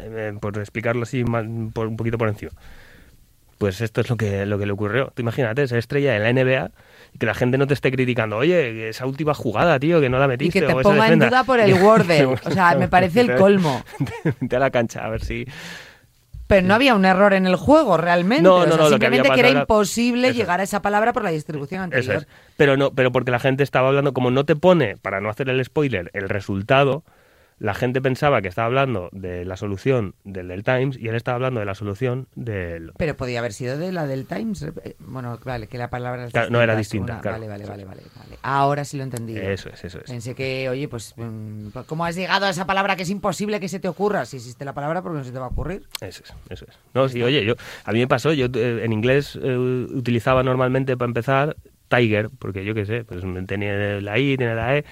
eh, 0.00 0.34
por 0.38 0.58
explicarlo 0.58 1.04
así 1.04 1.24
por, 1.24 1.86
un 1.86 1.96
poquito 1.96 2.18
por 2.18 2.28
encima. 2.28 2.52
Pues 3.60 3.82
esto 3.82 4.00
es 4.00 4.08
lo 4.08 4.16
que, 4.16 4.46
lo 4.46 4.58
que 4.58 4.64
le 4.64 4.72
ocurrió. 4.72 5.12
Tú 5.14 5.20
imagínate, 5.20 5.68
ser 5.68 5.76
estrella 5.76 6.14
de 6.14 6.18
la 6.20 6.32
NBA 6.32 6.70
y 7.12 7.18
que 7.18 7.26
la 7.26 7.34
gente 7.34 7.58
no 7.58 7.66
te 7.66 7.74
esté 7.74 7.92
criticando, 7.92 8.38
oye, 8.38 8.88
esa 8.88 9.04
última 9.04 9.34
jugada, 9.34 9.78
tío, 9.78 10.00
que 10.00 10.08
no 10.08 10.18
la 10.18 10.24
Y 10.24 10.28
metiste. 10.28 10.60
que 10.60 10.66
te 10.66 10.72
o 10.72 10.80
ponga 10.80 11.08
en 11.08 11.18
defensa". 11.18 11.26
duda 11.28 11.44
por 11.44 11.60
el 11.60 11.74
Wordle. 11.82 12.24
O 12.24 12.50
sea, 12.50 12.74
me 12.76 12.88
parece 12.88 13.20
el 13.20 13.34
colmo. 13.36 13.84
Vente 14.40 14.56
a 14.56 14.58
la 14.60 14.70
cancha, 14.70 15.04
a 15.04 15.10
ver 15.10 15.22
si... 15.22 15.46
Pero 16.46 16.66
no 16.66 16.74
había 16.74 16.94
un 16.94 17.04
error 17.04 17.34
en 17.34 17.46
el 17.46 17.54
juego 17.56 17.98
realmente. 17.98 18.44
No, 18.44 18.56
O 18.56 18.66
no, 18.66 18.72
sea, 18.72 18.76
no, 18.84 18.88
lo 18.90 18.98
que 18.98 19.06
había 19.06 19.18
simplemente 19.18 19.42
que, 19.42 19.50
era 19.50 19.60
imposible 19.60 20.32
llegar 20.32 20.60
a 20.60 20.62
esa 20.62 20.80
palabra 20.80 21.12
por 21.12 21.22
la 21.22 21.30
distribución 21.30 21.82
Eso 21.92 22.12
anterior. 22.12 22.22
es. 22.22 22.28
Pero 22.56 22.78
no, 22.78 22.92
pero 22.92 23.12
porque 23.12 23.30
la 23.30 23.38
gente 23.40 23.62
estaba 23.62 23.88
hablando, 23.88 24.14
como 24.14 24.30
no 24.30 24.44
te 24.46 24.56
pone, 24.56 24.96
para 24.96 25.20
no 25.20 25.28
hacer 25.28 25.50
el 25.50 25.62
spoiler, 25.62 26.10
el 26.14 26.30
resultado, 26.30 27.04
la 27.60 27.74
gente 27.74 28.00
pensaba 28.00 28.40
que 28.40 28.48
estaba 28.48 28.66
hablando 28.66 29.10
de 29.12 29.44
la 29.44 29.56
solución 29.56 30.14
del, 30.24 30.48
del 30.48 30.64
Times 30.64 30.96
y 30.98 31.08
él 31.08 31.14
estaba 31.14 31.36
hablando 31.36 31.60
de 31.60 31.66
la 31.66 31.74
solución 31.74 32.26
del... 32.34 32.92
Pero 32.96 33.16
podía 33.18 33.38
haber 33.40 33.52
sido 33.52 33.76
de 33.78 33.92
la 33.92 34.06
del 34.06 34.26
Times. 34.26 34.62
eh, 34.62 34.96
Bueno, 34.98 35.38
vale, 35.44 35.66
que 35.68 35.76
la 35.76 35.90
palabra 35.90 36.28
no 36.48 36.62
era 36.62 36.74
distinta, 36.74 36.76
distinta, 36.76 37.12
una- 37.12 37.20
claro. 37.20 37.36
Vale, 37.36 37.48
vale, 37.48 37.66
vale, 37.66 37.84
vale, 37.84 38.02
vale. 38.16 38.38
Ahora 38.42 38.84
sí 38.84 38.96
lo 38.96 39.02
entendí. 39.04 39.36
Eso 39.36 39.68
es, 39.68 39.84
eso 39.84 39.98
es. 39.98 40.10
Pensé 40.10 40.34
que, 40.34 40.70
oye, 40.70 40.88
pues, 40.88 41.12
mm, 41.18 41.68
¿cómo 41.86 42.06
has 42.06 42.16
llegado 42.16 42.46
a 42.46 42.50
esa 42.50 42.66
palabra 42.66 42.96
que 42.96 43.02
es 43.02 43.10
imposible 43.10 43.60
que 43.60 43.68
se 43.68 43.78
te 43.78 43.88
ocurra? 43.88 44.24
Si 44.24 44.38
existe 44.38 44.64
la 44.64 44.72
palabra, 44.72 45.02
¿por 45.02 45.12
qué 45.12 45.18
no 45.18 45.24
se 45.24 45.30
te 45.32 45.38
va 45.38 45.44
a 45.44 45.48
ocurrir? 45.50 45.82
Eso 46.00 46.22
es, 46.24 46.32
eso 46.48 46.64
es. 46.66 46.78
No, 46.94 47.10
sí, 47.10 47.22
oye, 47.22 47.44
yo, 47.44 47.54
a 47.84 47.92
mí 47.92 47.98
me 47.98 48.08
pasó, 48.08 48.32
yo 48.32 48.46
eh, 48.54 48.80
en 48.84 48.92
inglés 48.94 49.38
eh, 49.40 49.54
utilizaba 49.56 50.42
normalmente 50.42 50.96
para 50.96 51.08
empezar 51.10 51.56
Tiger, 51.88 52.30
porque 52.38 52.64
yo 52.64 52.72
qué 52.74 52.86
sé, 52.86 53.04
pues 53.04 53.22
tenía 53.46 54.00
la 54.00 54.18
I, 54.18 54.36
tiene 54.38 54.54
la 54.54 54.78
E, 54.78 54.84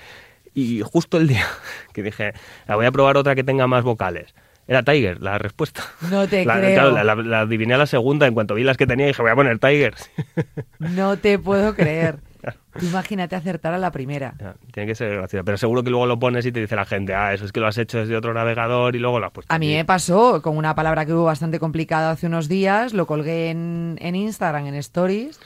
y 0.61 0.83
justo 0.83 1.16
el 1.18 1.29
día 1.29 1.47
que 1.92 2.03
dije, 2.03 2.33
la 2.66 2.77
voy 2.77 2.87
a 2.87 2.92
probar 2.92 3.16
otra 3.16 3.35
que 3.35 3.44
tenga 3.44 3.66
más 3.66 3.85
vocales. 3.85 4.35
Era 4.66 4.83
Tiger, 4.83 5.23
la 5.23 5.38
respuesta. 5.38 5.83
No 6.11 6.29
te 6.29 6.44
La- 6.47 6.59
creo. 6.59 6.75
claro, 6.75 6.90
la, 6.92 7.03
la- 7.05 7.14
la 7.14 7.40
adiviné 7.40 7.75
a 7.75 7.79
la 7.79 7.87
segunda, 7.87 8.27
en 8.27 8.35
cuanto 8.35 8.55
vi 8.55 8.64
las 8.64 8.77
que 8.77 8.87
tenía 8.87 9.07
dije, 9.07 9.23
voy 9.23 9.31
a 9.31 9.35
poner 9.35 9.59
Tiger. 9.59 9.94
No 10.79 11.16
te 11.16 11.38
puedo 11.38 11.75
creer. 11.75 12.18
Imagínate 12.81 13.35
acertar 13.35 13.75
a 13.75 13.79
la 13.79 13.90
primera. 13.90 14.35
Ya, 14.38 14.55
Tiene 14.73 14.87
que 14.87 14.94
ser 14.94 15.16
gracioso, 15.16 15.44
pero 15.44 15.57
seguro 15.59 15.83
que 15.83 15.90
luego 15.90 16.07
lo 16.07 16.18
pones 16.21 16.47
y 16.47 16.53
te 16.53 16.61
dice 16.61 16.77
la 16.77 16.85
gente, 16.85 17.12
ah, 17.14 17.35
eso 17.35 17.44
es 17.44 17.51
que 17.53 17.59
lo 17.61 17.66
has 17.66 17.77
hecho 17.79 17.99
desde 17.99 18.16
otro 18.16 18.33
navegador 18.33 18.94
y 18.94 19.01
luego 19.01 19.18
lo 19.18 19.27
has 19.27 19.33
puesto. 19.33 19.53
A 19.53 19.59
mí 19.59 19.66
aquí". 19.68 19.77
me 19.77 19.85
pasó 19.85 20.40
con 20.42 20.57
una 20.57 20.75
palabra 20.77 21.05
que 21.05 21.12
hubo 21.12 21.25
bastante 21.25 21.59
complicada 21.59 22.12
hace 22.12 22.27
unos 22.29 22.49
días, 22.49 22.92
lo 22.92 23.07
colgué 23.07 23.51
en, 23.51 23.97
en 24.01 24.14
Instagram, 24.14 24.66
en 24.66 24.75
Stories. 24.77 25.40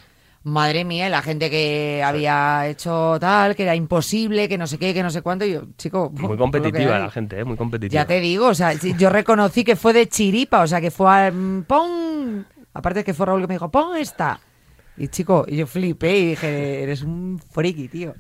Madre 0.44 0.84
mía, 0.84 1.08
la 1.08 1.22
gente 1.22 1.50
que 1.50 2.02
había 2.04 2.66
hecho 2.66 3.16
tal, 3.20 3.54
que 3.54 3.62
era 3.62 3.76
imposible, 3.76 4.48
que 4.48 4.58
no 4.58 4.66
sé 4.66 4.76
qué, 4.76 4.92
que 4.92 5.02
no 5.02 5.10
sé 5.10 5.22
cuánto. 5.22 5.44
Y 5.44 5.52
yo, 5.52 5.62
chico, 5.78 6.10
Muy 6.10 6.36
competitiva 6.36 6.98
la 6.98 7.10
gente, 7.10 7.38
¿eh? 7.38 7.44
muy 7.44 7.56
competitiva. 7.56 8.02
Ya 8.02 8.06
te 8.06 8.18
digo, 8.18 8.48
o 8.48 8.54
sea, 8.54 8.72
yo 8.72 9.08
reconocí 9.08 9.62
que 9.62 9.76
fue 9.76 9.92
de 9.92 10.08
chiripa, 10.08 10.62
o 10.62 10.66
sea, 10.66 10.80
que 10.80 10.90
fue 10.90 11.10
a. 11.10 11.30
mm, 11.30 11.62
¡Pon! 11.62 12.46
Aparte 12.74 13.04
que 13.04 13.14
fue 13.14 13.26
Raúl 13.26 13.42
que 13.42 13.46
me 13.46 13.54
dijo, 13.54 13.70
pon 13.70 13.96
esta. 13.96 14.40
Y 14.96 15.08
chico, 15.08 15.44
y 15.46 15.56
yo 15.56 15.66
flipé 15.66 16.18
y 16.18 16.26
dije, 16.30 16.82
eres 16.82 17.02
un 17.02 17.38
friki, 17.38 17.88
tío. 17.88 18.14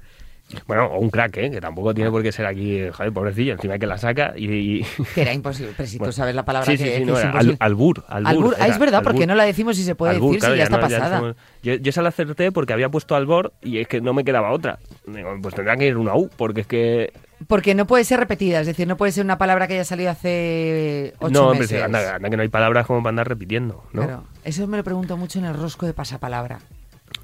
Bueno, 0.66 0.86
o 0.86 0.98
un 0.98 1.10
crack, 1.10 1.36
¿eh? 1.38 1.50
que 1.50 1.60
tampoco 1.60 1.94
tiene 1.94 2.10
por 2.10 2.22
qué 2.22 2.32
ser 2.32 2.46
aquí, 2.46 2.80
joder, 2.92 3.12
pobrecillo, 3.12 3.52
encima 3.54 3.78
que 3.78 3.86
la 3.86 3.98
saca 3.98 4.34
y... 4.36 4.46
y- 4.80 4.86
Que 5.14 5.22
era 5.22 5.32
imposible. 5.32 5.72
Pero 5.76 5.88
si 5.88 5.98
Bueno, 5.98 6.10
tú 6.12 6.16
sabes 6.16 6.34
la 6.34 6.44
palabra 6.44 6.66
sí, 6.70 6.76
que, 6.78 6.84
sí, 6.84 6.90
sí, 6.92 6.98
que 7.00 7.04
no, 7.06 7.14
es 7.14 7.20
era 7.20 7.28
imposible. 7.30 7.56
al- 7.60 7.66
albur, 7.70 8.04
albur, 8.08 8.28
Albur. 8.30 8.56
Ah, 8.60 8.68
es 8.68 8.78
verdad, 8.78 8.98
albur. 9.00 9.12
porque 9.12 9.26
no 9.26 9.34
la 9.34 9.44
decimos 9.44 9.76
si 9.76 9.84
se 9.84 9.94
puede 9.94 10.12
Albur, 10.14 10.30
decir 10.34 10.40
claro, 10.40 10.54
si 10.54 10.58
ya, 10.58 10.64
está 10.64 10.76
no, 10.76 10.82
pasada. 10.82 11.10
decimos- 11.20 11.36
yo, 11.62 11.74
yo 11.74 11.90
esa 11.90 12.02
la 12.02 12.08
acerté 12.10 12.52
porque 12.52 12.72
había 12.72 12.88
puesto 12.88 13.14
albor 13.16 13.52
y 13.62 13.78
es 13.78 13.88
que 13.88 14.00
no 14.00 14.12
me 14.14 14.24
quedaba 14.24 14.50
otra. 14.52 14.78
Digo, 15.06 15.34
pues 15.42 15.54
tendrá 15.54 15.76
que 15.76 15.86
ir 15.86 15.96
una 15.96 16.14
U, 16.14 16.28
porque 16.36 16.62
es 16.62 16.66
que... 16.66 17.12
Porque 17.48 17.74
no 17.74 17.86
puede 17.88 18.04
ser 18.04 18.20
repetida, 18.20 18.60
es 18.60 18.68
decir, 18.68 18.86
no 18.86 18.96
puede 18.96 19.10
ser 19.10 19.24
una 19.24 19.36
palabra 19.36 19.66
que 19.66 19.74
haya 19.74 19.84
salido 19.84 20.10
hace 20.10 21.12
ocho 21.18 21.32
no, 21.32 21.42
hombre, 21.48 21.60
meses. 21.60 21.82
anda, 21.82 22.14
anda 22.14 22.30
que 22.30 22.36
no 22.36 22.42
hay 22.42 22.48
palabras 22.48 22.86
como 22.86 23.00
para 23.02 23.10
andar 23.10 23.28
repitiendo, 23.28 23.82
¿no? 23.92 24.02
Claro. 24.04 24.24
Eso 24.44 24.66
me 24.68 24.76
lo 24.76 24.84
pregunto 24.84 25.16
mucho 25.16 25.40
en 25.40 25.46
el 25.46 25.54
rosco 25.54 25.86
de 25.86 25.92
pasapalabra. 25.92 26.60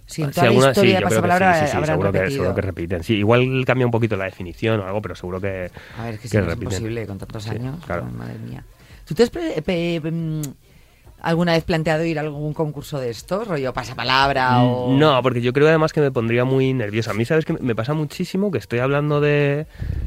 Si 0.09 0.23
en 0.23 0.33
Sí, 0.33 0.41
la 0.41 0.47
alguna- 0.47 0.65
sí, 0.65 0.71
historia 0.71 0.93
de 0.95 0.97
creo 0.97 1.09
que 1.09 1.15
pasapalabra 1.15 1.55
sí, 1.55 1.67
sí, 1.67 1.79
sí, 1.79 1.85
seguro 1.87 2.13
que, 2.13 2.19
repetido. 2.19 2.39
seguro 2.43 2.55
que 2.55 2.61
repiten. 2.63 3.05
Sí, 3.05 3.15
igual 3.17 3.65
cambia 3.67 3.87
un 3.87 3.93
poquito 3.93 4.17
la 4.17 4.25
definición 4.25 4.81
o 4.81 4.87
algo, 4.87 5.03
pero 5.03 5.15
seguro 5.15 5.39
que, 5.41 5.71
A 5.99 6.05
ver, 6.05 6.15
es 6.15 6.21
que, 6.21 6.23
que 6.23 6.29
si 6.29 6.37
no 6.39 6.49
es 6.51 6.57
imposible 6.57 7.07
con 7.07 7.19
tantos 7.19 7.45
Sí, 7.45 7.51
años. 7.51 7.77
claro. 7.85 8.07
Ay, 8.07 8.13
madre 8.17 8.39
mía. 8.39 8.65
¿Tú 9.07 9.15
te 9.15 9.23
has 9.23 9.31
mm, 9.31 10.41
alguna 11.21 11.53
vez 11.53 11.65
planteado 11.65 12.05
ir 12.07 12.19
a 12.19 12.23
algún 12.23 12.55
concurso 12.55 12.99
de 12.99 13.11
estos? 13.11 13.47
Rollo 13.47 13.73
pasapalabra 13.75 14.63
o... 14.63 14.89
Mm, 14.89 14.99
No, 14.99 15.23
porque 15.23 15.43
yo 15.43 15.53
creo 15.53 15.69
además 15.69 15.93
que 15.93 16.01
me 16.01 16.11
pondría 16.11 16.45
muy 16.47 16.73
nervioso. 16.73 17.11
A 17.11 17.15
mí, 17.15 17.27
¿sabes 17.27 17.45
que 17.45 17.53
Me 17.55 17.75
pasa 17.75 17.93
muchísimo 17.93 18.51
que 18.51 18.59
estoy 18.59 18.79
hablando 18.79 19.21
de, 19.21 19.67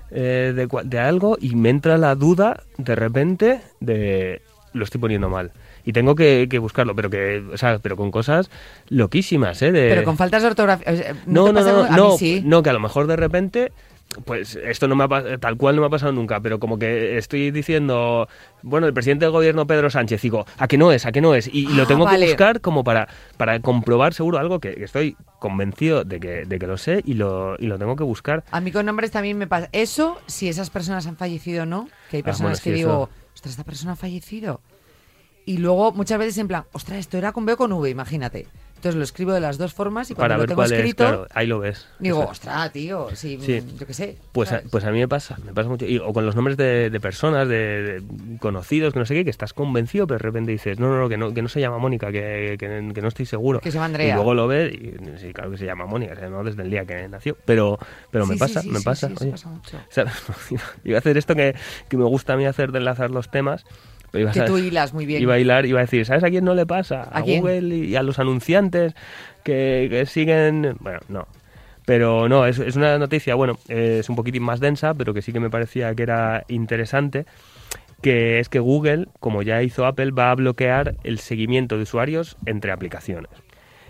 eh, 0.10 0.54
de, 0.56 0.68
de 0.84 1.00
algo 1.00 1.38
y 1.40 1.56
me 1.56 1.70
entra 1.70 1.98
la 2.00 2.16
duda 2.16 2.64
de 2.78 2.96
repente 2.96 3.62
de 3.80 4.42
lo 4.74 4.84
estoy 4.84 5.00
poniendo 5.00 5.30
mal. 5.30 5.52
Y 5.86 5.94
tengo 5.94 6.16
que, 6.16 6.48
que 6.50 6.60
buscarlo, 6.60 6.96
pero 6.96 7.10
que, 7.10 7.44
o 7.54 7.58
sea, 7.58 7.80
pero 7.80 7.98
con 7.98 8.12
cosas 8.12 8.50
loquísimas, 8.90 9.62
¿eh? 9.62 9.72
De- 9.72 9.90
Pero 9.90 10.04
con 10.04 10.18
faltas 10.18 10.42
de 10.44 10.50
ortografía. 10.50 11.16
no, 11.26 11.52
no, 11.52 11.62
no, 11.62 11.88
no, 11.90 12.12
mí 12.12 12.18
sí. 12.18 12.42
no, 12.46 12.62
que 12.64 12.70
a 12.70 12.74
lo 12.74 12.80
mejor 12.80 13.08
de 13.08 13.16
repente, 13.16 13.72
pues 14.26 14.56
esto 14.56 14.88
no 14.88 14.96
me 14.96 15.04
ha 15.06 15.38
tal 15.40 15.56
cual 15.58 15.76
no 15.76 15.82
me 15.82 15.88
ha 15.88 15.90
pasado 15.90 16.12
nunca, 16.12 16.40
pero 16.42 16.60
como 16.60 16.78
que 16.78 17.18
estoy 17.18 17.50
diciendo, 17.52 18.28
bueno, 18.62 18.86
el 18.88 18.94
presidente 18.94 19.26
del 19.26 19.32
gobierno 19.32 19.66
Pedro 19.66 19.90
Sánchez, 19.90 20.22
digo, 20.22 20.46
¿a 20.58 20.68
qué 20.68 20.78
no 20.78 20.92
es? 20.92 21.06
¿A 21.06 21.12
qué 21.12 21.22
no 21.22 21.34
es? 21.34 21.48
Y, 21.48 21.60
y 21.66 21.74
lo 21.74 21.84
Ah, 21.84 21.88
tengo 21.88 22.06
vale. 22.06 22.26
que 22.26 22.32
buscar 22.32 22.62
como 22.62 22.84
para, 22.84 23.08
para 23.38 23.60
comprobar 23.62 24.14
seguro 24.14 24.38
algo 24.38 24.60
que, 24.60 24.76
que 24.76 24.84
estoy 24.84 25.16
convencido 25.40 26.04
de 26.04 26.20
que, 26.20 26.46
de 26.46 26.60
que 26.60 26.68
lo 26.68 26.78
sé 26.78 27.02
y 27.06 27.14
lo, 27.16 27.56
y 27.58 27.68
lo 27.68 27.80
tengo 27.80 27.96
que 27.96 28.04
buscar. 28.04 28.44
A 28.52 28.60
mí 28.62 28.72
con 28.72 28.86
nombres 28.86 29.12
también 29.12 29.38
me 29.38 29.48
pasa. 29.48 29.70
Eso, 29.72 30.20
si 30.28 30.48
esas 30.50 30.70
personas 30.70 31.08
han 31.08 31.16
fallecido 31.18 31.64
o 31.64 31.66
no, 31.66 31.88
que 32.10 32.18
hay 32.18 32.22
Ah, 32.22 32.26
personas 32.26 32.60
bueno, 32.60 32.64
que 32.64 32.70
sí, 32.72 32.76
digo, 32.76 33.10
ostras, 33.34 33.52
esta 33.54 33.64
persona 33.64 33.94
ha 33.94 33.96
fallecido. 33.96 34.60
Y 35.52 35.58
luego 35.58 35.92
muchas 35.92 36.18
veces 36.18 36.38
en 36.38 36.48
plan, 36.48 36.64
ostras, 36.72 37.00
esto 37.00 37.18
era 37.18 37.34
con 37.34 37.46
B 37.46 37.52
o 37.54 37.58
con 37.58 37.74
V, 37.74 37.90
imagínate. 37.90 38.48
Entonces 38.78 38.96
lo 38.98 39.04
escribo 39.04 39.32
de 39.34 39.42
las 39.42 39.58
dos 39.60 39.74
formas 39.76 40.10
y 40.10 40.16
cuando 40.16 40.24
Para 40.24 40.36
lo 40.38 40.40
ver 40.40 40.48
tengo 40.50 40.58
cuál 40.60 40.72
escrito, 40.74 41.04
es, 41.04 41.10
claro, 41.12 41.28
ahí 41.36 41.46
lo 41.46 41.60
ves. 41.60 41.88
digo, 42.00 42.22
ostras, 42.26 42.72
tío, 42.72 43.10
sí, 43.14 43.38
Sí. 43.40 43.62
yo 43.78 43.86
qué 43.86 43.94
sé. 43.94 44.18
Pues 44.32 44.52
a, 44.54 44.62
pues 44.72 44.86
a 44.86 44.92
mí 44.92 44.98
me 44.98 45.08
pasa, 45.08 45.38
me 45.46 45.54
pasa 45.54 45.70
mucho. 45.70 45.86
Y- 45.86 46.00
o 46.00 46.12
con 46.14 46.26
los 46.26 46.36
nombres 46.36 46.56
de, 46.58 46.90
de 46.90 47.00
personas, 47.00 47.48
de, 47.48 47.58
de 48.02 48.38
conocidos, 48.40 48.94
que 48.94 49.00
no 49.00 49.06
sé 49.06 49.14
qué, 49.14 49.24
que 49.24 49.30
estás 49.30 49.54
convencido, 49.54 50.08
pero 50.08 50.18
de 50.20 50.24
repente 50.24 50.52
dices, 50.52 50.80
no, 50.80 50.88
no, 50.90 51.00
no, 51.00 51.10
que 51.10 51.18
no, 51.18 51.32
que 51.32 51.42
no 51.44 51.48
se 51.50 51.60
llama 51.60 51.78
Mónica, 51.80 52.12
que, 52.12 52.56
que- 52.58 52.92
que 52.92 53.02
no 53.02 53.08
estoy 53.08 53.28
seguro. 53.28 53.60
Que 53.60 53.70
se 53.70 53.76
llama 53.76 53.86
Andrea. 53.86 54.10
Y 54.10 54.16
luego 54.16 54.34
lo 54.34 54.48
ves 54.48 54.74
y 54.74 54.96
sí, 55.20 55.32
claro 55.34 55.52
que 55.52 55.58
se 55.58 55.66
llama 55.66 55.86
Mónica, 55.86 56.16
se 56.16 56.28
desde 56.30 56.64
el 56.64 56.72
día 56.72 56.84
que 56.86 57.08
nació. 57.08 57.38
Pero, 57.46 57.78
pero 58.10 58.26
me 58.26 58.34
Sí, 58.34 58.40
pasa, 58.40 58.62
me 58.66 58.82
pasa. 58.82 59.12
oye. 59.20 59.30
pasa 59.32 59.50
mucho. 59.50 59.78
O 59.78 59.92
sea, 59.92 60.06
iba 60.86 60.98
a 60.98 61.00
hacer 61.00 61.18
esto 61.18 61.36
que, 61.36 61.56
que 61.88 61.98
me 61.98 62.06
gusta 62.06 62.34
a 62.34 62.38
mí 62.38 62.46
hacer 62.48 62.72
de 62.72 62.80
enlazar 62.80 63.12
los 63.12 63.30
temas. 63.30 63.64
Que 64.12 64.42
tú 64.42 64.58
hilas 64.58 64.94
muy 64.94 65.06
bien. 65.06 65.22
Iba 65.22 65.36
a 65.36 65.40
hilar, 65.40 65.66
iba 65.66 65.80
a 65.80 65.84
decir, 65.84 66.06
¿sabes 66.06 66.24
a 66.24 66.30
quién 66.30 66.44
no 66.46 66.54
le 66.54 66.66
pasa? 66.66 67.04
¿A? 67.04 67.22
Google 67.22 67.76
y 67.76 67.96
a 67.96 68.04
los 68.04 68.20
anunciantes 68.20 68.94
que, 69.44 69.88
que 69.90 70.06
siguen... 70.06 70.76
Bueno, 70.80 71.00
no. 71.10 71.28
Pero 71.86 72.30
no, 72.30 72.46
es, 72.46 72.60
es 72.60 72.76
una 72.76 72.98
noticia, 73.00 73.36
bueno, 73.36 73.58
eh, 73.68 73.98
es 74.02 74.10
un 74.10 74.16
poquitín 74.16 74.44
más 74.44 74.60
densa, 74.60 74.94
pero 74.94 75.14
que 75.14 75.22
sí 75.22 75.34
que 75.34 75.40
me 75.40 75.50
parecía 75.50 75.94
que 75.96 76.04
era 76.04 76.44
interesante, 76.48 77.26
que 78.02 78.40
es 78.40 78.50
que 78.50 78.60
Google, 78.60 79.08
como 79.20 79.42
ya 79.42 79.62
hizo 79.64 79.86
Apple, 79.86 80.12
va 80.12 80.32
a 80.32 80.36
bloquear 80.36 80.96
el 81.04 81.20
seguimiento 81.20 81.78
de 81.78 81.84
usuarios 81.84 82.38
entre 82.46 82.72
aplicaciones. 82.72 83.32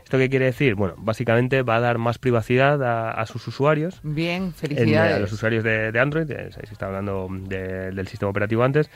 ¿Esto 0.04 0.18
qué 0.18 0.30
quiere 0.30 0.46
decir? 0.46 0.76
Bueno, 0.76 0.96
básicamente 0.98 1.62
va 1.64 1.78
a 1.78 1.80
dar 1.80 1.98
más 1.98 2.18
privacidad 2.18 2.82
a, 2.84 3.12
a 3.12 3.26
sus 3.26 3.48
usuarios 3.48 4.00
Bien, 4.04 4.44
en, 4.44 4.48
eh, 4.50 4.54
felicidades. 4.54 5.16
a 5.16 5.20
los 5.20 5.32
usuarios 5.32 5.64
de, 5.64 5.92
de 5.92 6.00
Android, 6.00 6.30
eh, 6.32 6.50
se 6.52 6.74
estaba 6.74 6.98
hablando 6.98 7.28
de- 7.48 7.92
del 7.92 8.08
sistema 8.08 8.30
operativo 8.30 8.64
antes. 8.64 8.90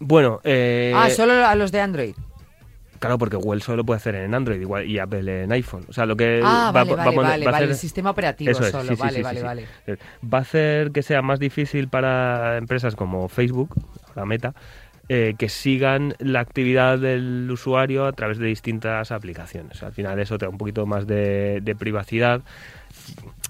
Bueno, 0.00 0.40
eh, 0.44 0.92
ah, 0.96 1.10
solo 1.10 1.32
a 1.46 1.54
los 1.54 1.70
de 1.72 1.80
Android. 1.80 2.14
claro, 2.98 3.18
porque 3.18 3.36
Google 3.36 3.60
solo 3.60 3.84
puede 3.84 3.98
hacer 3.98 4.14
en 4.14 4.34
Android 4.34 4.60
igual 4.60 4.86
y 4.86 4.98
Apple 4.98 5.42
en 5.44 5.52
iPhone. 5.52 5.84
O 5.88 5.92
sea, 5.92 6.06
lo 6.06 6.16
que 6.16 6.40
Ah, 6.42 6.72
va, 6.74 6.84
vale, 6.84 6.90
va 6.94 7.04
vale, 7.04 7.16
vale, 7.16 7.44
va 7.46 7.52
a 7.52 7.54
hacer- 7.56 7.68
el 7.70 7.76
sistema 7.76 8.10
operativo 8.10 8.50
Eso 8.50 8.64
es, 8.64 8.70
solo, 8.70 8.94
sí, 8.96 9.00
vale, 9.00 9.16
sí, 9.18 9.22
vale, 9.22 9.38
sí, 9.40 9.44
vale. 9.46 9.66
Va 10.32 10.38
a 10.38 10.40
hacer 10.40 10.90
que 10.92 11.02
sea 11.02 11.22
más 11.22 11.38
difícil 11.38 11.88
para 11.88 12.56
empresas 12.56 12.96
como 12.96 13.28
Facebook, 13.28 13.74
la 14.16 14.24
Meta, 14.24 14.54
eh, 15.08 15.34
que 15.38 15.48
sigan 15.48 16.14
la 16.18 16.40
actividad 16.40 16.98
del 16.98 17.48
usuario 17.50 18.06
a 18.06 18.12
través 18.12 18.38
de 18.38 18.46
distintas 18.46 19.10
aplicaciones. 19.12 19.82
Al 19.82 19.92
final 19.92 20.18
eso 20.20 20.38
te 20.38 20.46
da 20.46 20.50
un 20.50 20.58
poquito 20.58 20.86
más 20.86 21.06
de, 21.06 21.60
de 21.62 21.74
privacidad. 21.74 22.42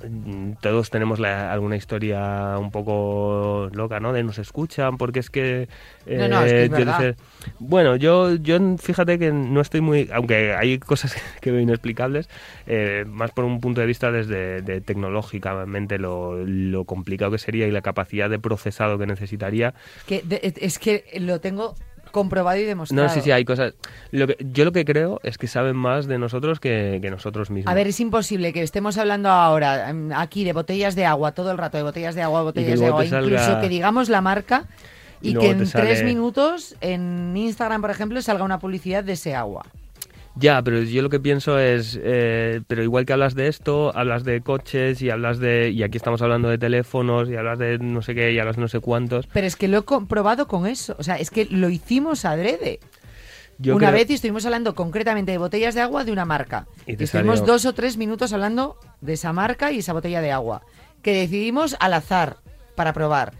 Mm, 0.09 0.53
Todos 0.63 0.89
tenemos 0.91 1.19
la- 1.21 1.53
alguna 1.53 1.77
historia 1.77 2.57
un 2.59 2.71
poco 2.71 3.69
loca, 3.75 4.01
¿no? 4.01 4.13
De 4.13 4.23
nos 4.23 4.39
escuchan 4.39 4.97
porque 4.97 5.21
es 5.21 5.29
que... 5.31 5.69
No, 6.07 6.29
no, 6.29 6.43
es 6.45 6.53
que 6.53 6.65
es 6.65 6.71
yo 6.71 6.77
verdad. 6.77 6.99
dice- 7.01 7.17
bueno, 7.59 7.97
yo, 7.97 8.35
yo 8.37 8.59
fíjate 8.79 9.19
que 9.19 9.31
no 9.33 9.61
estoy 9.61 9.81
muy... 9.83 10.09
Aunque 10.13 10.55
hay 10.55 10.79
cosas 10.79 11.15
que 11.41 11.51
veo 11.51 11.61
inexplicables, 11.61 12.29
eh, 12.67 13.05
más 13.07 13.31
por 13.33 13.45
un 13.45 13.61
punto 13.61 13.81
de 13.81 13.87
vista 13.87 14.11
desde 14.11 14.63
de 14.63 14.81
tecnológicamente 14.81 15.99
lo, 15.99 16.45
lo 16.45 16.85
complicado 16.85 17.31
que 17.33 17.39
sería 17.39 17.67
y 17.67 17.71
la 17.71 17.83
capacidad 17.83 18.31
de 18.31 18.39
procesado 18.39 18.99
que 18.99 19.07
necesitaría. 19.07 19.75
Que 20.07 20.23
de- 20.23 20.55
es 20.61 20.79
que 20.79 21.05
lo 21.21 21.41
tengo 21.41 21.75
comprobado 22.11 22.59
y 22.59 22.65
demostrado. 22.65 23.03
No, 23.09 23.13
sí, 23.13 23.21
sí, 23.21 23.31
hay 23.31 23.45
cosas... 23.45 23.75
Lo 24.11 24.27
que, 24.27 24.37
yo 24.41 24.65
lo 24.65 24.73
que 24.73 24.85
creo 24.85 25.21
es 25.23 25.39
que 25.39 25.47
saben 25.47 25.77
más 25.77 26.07
de 26.07 26.19
nosotros 26.19 26.61
que, 26.61 26.99
que 27.01 27.11
nosotros 27.11 27.51
mismos. 27.51 27.71
A 27.71 27.75
ver, 27.75 27.87
es 27.87 27.99
imposible 28.01 28.53
que 28.53 28.63
estemos 28.63 28.99
hablando 28.99 29.29
ahora 29.31 29.91
em, 29.91 30.13
aquí 30.13 30.45
de 30.45 30.53
botellas 30.53 30.95
de 30.95 31.07
agua 31.07 31.33
todo 31.33 31.51
el 31.51 31.59
rato, 31.59 31.77
de 31.77 31.83
botellas 31.83 32.15
de 32.15 32.23
agua, 32.23 32.43
botellas 32.43 32.79
de 32.81 32.87
agua, 32.87 33.05
salga- 33.05 33.23
incluso 33.25 33.61
que 33.61 33.69
digamos 33.69 34.09
la 34.09 34.21
marca 34.21 34.65
Y 35.23 35.35
que 35.35 35.51
en 35.51 35.67
sale- 35.67 35.87
tres 35.87 36.03
minutos 36.05 36.75
en 36.81 37.37
Instagram, 37.37 37.81
por 37.81 37.91
ejemplo, 37.91 38.21
salga 38.23 38.45
una 38.45 38.59
publicidad 38.59 39.05
de 39.05 39.13
ese 39.13 39.35
agua. 39.35 39.65
Ya, 40.37 40.63
pero 40.63 40.81
yo 40.83 41.03
lo 41.03 41.11
que 41.11 41.21
pienso 41.21 41.59
es, 41.59 41.99
eh, 42.03 42.63
pero 42.69 42.83
igual 42.83 43.05
que 43.05 43.13
hablas 43.13 43.35
de 43.35 43.49
esto, 43.49 43.95
hablas 43.97 44.25
de 44.25 44.41
coches 44.41 45.03
y 45.03 45.11
hablas 45.11 45.39
de, 45.39 45.71
y 45.71 45.83
aquí 45.83 45.97
estamos 45.97 46.23
hablando 46.23 46.49
de 46.49 46.57
teléfonos 46.57 47.29
y 47.29 47.37
hablas 47.37 47.59
de 47.59 47.79
no 47.79 48.01
sé 48.01 48.15
qué 48.15 48.33
y 48.33 48.39
hablas 48.39 48.57
no 48.57 48.69
sé 48.69 48.81
cuántos. 48.81 49.27
Pero 49.27 49.47
es 49.47 49.57
que 49.57 49.69
lo 49.69 49.79
he 49.79 49.83
comprobado 49.83 50.47
con 50.47 50.67
eso. 50.67 50.95
O 50.99 51.03
sea, 51.03 51.17
es 51.17 51.31
que 51.31 51.47
lo 51.47 51.69
hicimos 51.69 52.25
adrede. 52.25 52.79
Yo 53.59 53.77
una 53.77 53.89
creo- 53.89 53.99
vez 53.99 54.11
y 54.11 54.15
estuvimos 54.15 54.47
hablando 54.47 54.75
concretamente 54.75 55.33
de 55.33 55.39
botellas 55.39 55.75
de 55.75 55.83
agua 55.83 56.05
de 56.05 56.13
una 56.13 56.25
marca. 56.25 56.67
Y 56.87 56.93
Y, 56.93 57.03
estuvimos 57.05 57.41
salió- 57.41 57.53
dos 57.53 57.67
o 57.67 57.75
tres 57.75 57.97
minutos 57.99 58.33
hablando 58.33 58.77
de 59.01 59.15
esa 59.15 59.33
marca 59.35 59.73
y 59.73 59.81
esa 59.81 59.93
botella 59.93 60.23
de 60.23 60.31
agua. 60.33 60.63
Que 61.03 61.13
decidimos 61.13 61.77
al 61.81 61.93
azar 61.93 62.37
para 62.77 62.93
probar. 62.95 63.33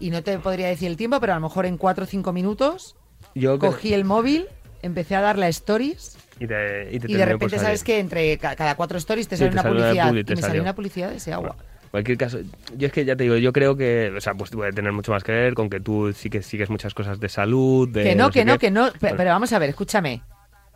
Y 0.00 0.10
no 0.10 0.22
te 0.24 0.38
podría 0.38 0.66
decir 0.68 0.88
el 0.88 0.96
tiempo, 0.96 1.20
pero 1.20 1.32
a 1.34 1.36
lo 1.36 1.42
mejor 1.42 1.66
en 1.66 1.76
cuatro 1.76 2.04
o 2.04 2.06
cinco 2.06 2.32
minutos 2.32 2.96
yo 3.34 3.58
creo- 3.58 3.70
cogí 3.72 3.92
el 3.94 4.04
móvil, 4.04 4.46
empecé 4.82 5.14
a 5.14 5.20
darle 5.20 5.46
a 5.46 5.48
stories 5.48 6.16
y, 6.40 6.46
te- 6.46 6.88
y 6.92 6.98
te 7.00 7.10
y 7.10 7.14
de 7.14 7.24
repente 7.24 7.58
sabes 7.58 7.82
que 7.84 7.98
entre 7.98 8.36
ca- 8.38 8.54
cada 8.56 8.74
cuatro 8.74 8.98
stories 8.98 9.28
te 9.28 9.36
sale 9.36 9.50
te 9.50 9.54
una 9.54 9.62
sale 9.62 9.74
una 9.74 9.80
publicidad. 9.84 10.08
publi, 10.08 10.20
y 10.20 10.24
te 10.24 10.34
me 10.34 10.40
salió 10.40 10.48
salió. 10.50 10.62
una 10.62 10.74
publicidad 10.74 11.10
de 11.10 11.16
ese 11.16 11.32
agua. 11.32 11.56
Bueno, 11.56 11.64
en 11.84 11.90
cualquier 11.90 12.18
caso, 12.18 12.38
yo 12.76 12.86
es 12.86 12.92
que 12.92 13.04
ya 13.04 13.16
te 13.16 13.22
digo, 13.24 13.36
yo 13.36 13.52
creo 13.52 13.76
que, 13.76 14.12
o 14.16 14.20
sea, 14.20 14.34
pues 14.34 14.50
puede 14.50 14.72
tener 14.72 14.92
mucho 14.92 15.10
más 15.12 15.24
que 15.24 15.32
ver 15.32 15.54
con 15.54 15.70
que 15.70 15.80
tú 15.80 16.12
sí 16.12 16.28
que 16.30 16.42
sigues 16.42 16.68
muchas 16.70 16.92
cosas 16.94 17.18
de 17.18 17.28
salud, 17.28 17.88
de 17.88 18.02
que 18.04 18.14
no, 18.14 18.30
que 18.30 18.44
no, 18.44 18.54
qué. 18.54 18.66
que 18.66 18.70
no. 18.70 18.90
Pero 19.00 19.24
vamos 19.24 19.52
a 19.52 19.58
ver, 19.58 19.70
escúchame. 19.70 20.22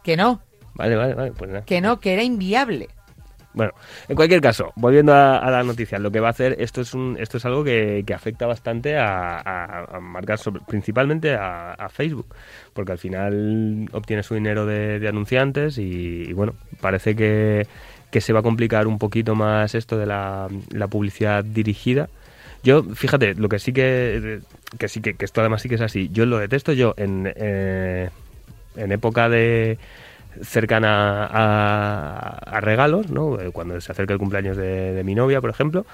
Que 0.02 0.16
no, 0.16 0.40
Vale, 0.74 0.96
vale, 0.96 1.14
vale, 1.14 1.32
pues 1.32 1.50
nada. 1.50 1.64
que 1.66 1.80
no, 1.82 2.00
que 2.00 2.14
era 2.14 2.22
inviable. 2.22 2.88
Bueno, 3.54 3.72
en 4.08 4.16
cualquier 4.16 4.40
caso, 4.40 4.72
volviendo 4.76 5.12
a, 5.12 5.38
a 5.38 5.50
la 5.50 5.62
noticia, 5.62 5.98
lo 5.98 6.10
que 6.10 6.20
va 6.20 6.28
a 6.28 6.30
hacer, 6.30 6.56
esto 6.58 6.80
es 6.80 6.94
un, 6.94 7.16
esto 7.20 7.36
es 7.36 7.44
algo 7.44 7.62
que, 7.62 8.02
afecta 8.14 8.46
bastante 8.46 8.96
a, 8.96 9.38
a- 9.40 10.36
sobre- 10.38 10.62
principalmente 10.66 11.34
a, 11.34 11.72
Facebook, 11.90 12.26
porque 12.72 12.92
al 12.92 12.98
final 12.98 13.88
obtiene 13.92 14.22
su 14.22 14.34
dinero 14.34 14.64
de, 14.66 15.06
anunciantes 15.06 15.76
y, 15.78 16.24
y 16.28 16.32
bueno, 16.32 16.54
parece 16.80 17.14
que, 17.14 17.66
que 18.10 18.20
se 18.22 18.32
va 18.32 18.40
a 18.40 18.42
complicar 18.42 18.86
un 18.86 18.98
poquito 18.98 19.34
más 19.34 19.74
esto 19.74 19.98
de 19.98 20.06
la, 20.06 20.48
la 20.70 20.88
publicidad 20.88 21.44
dirigida. 21.44 22.08
Yo, 22.62 22.82
fíjate, 22.84 23.34
lo 23.34 23.48
que 23.48 23.58
sí 23.58 23.72
que, 23.72 24.40
que 24.78 24.88
sí 24.88 25.00
que, 25.02 25.14
que 25.14 25.24
esto 25.24 25.40
además 25.40 25.62
sí 25.62 25.68
que 25.68 25.74
es 25.74 25.80
así, 25.80 26.08
yo 26.12 26.24
lo 26.26 26.38
detesto 26.38 26.72
yo 26.72 26.94
en, 26.96 27.30
eh, 27.36 28.08
en 28.76 28.92
época 28.92 29.28
de 29.28 29.78
cercana 30.42 31.26
a, 31.26 32.56
a 32.56 32.60
regalos, 32.60 33.10
¿no? 33.10 33.40
Eh, 33.40 33.50
Cuando 33.52 33.80
se 33.80 33.92
acerca 33.92 34.12
el 34.12 34.18
cumpleaños 34.18 34.56
de, 34.56 34.92
de 34.92 35.04
mi 35.04 35.14
novia, 35.14 35.40
por 35.40 35.50
ejemplo, 35.50 35.84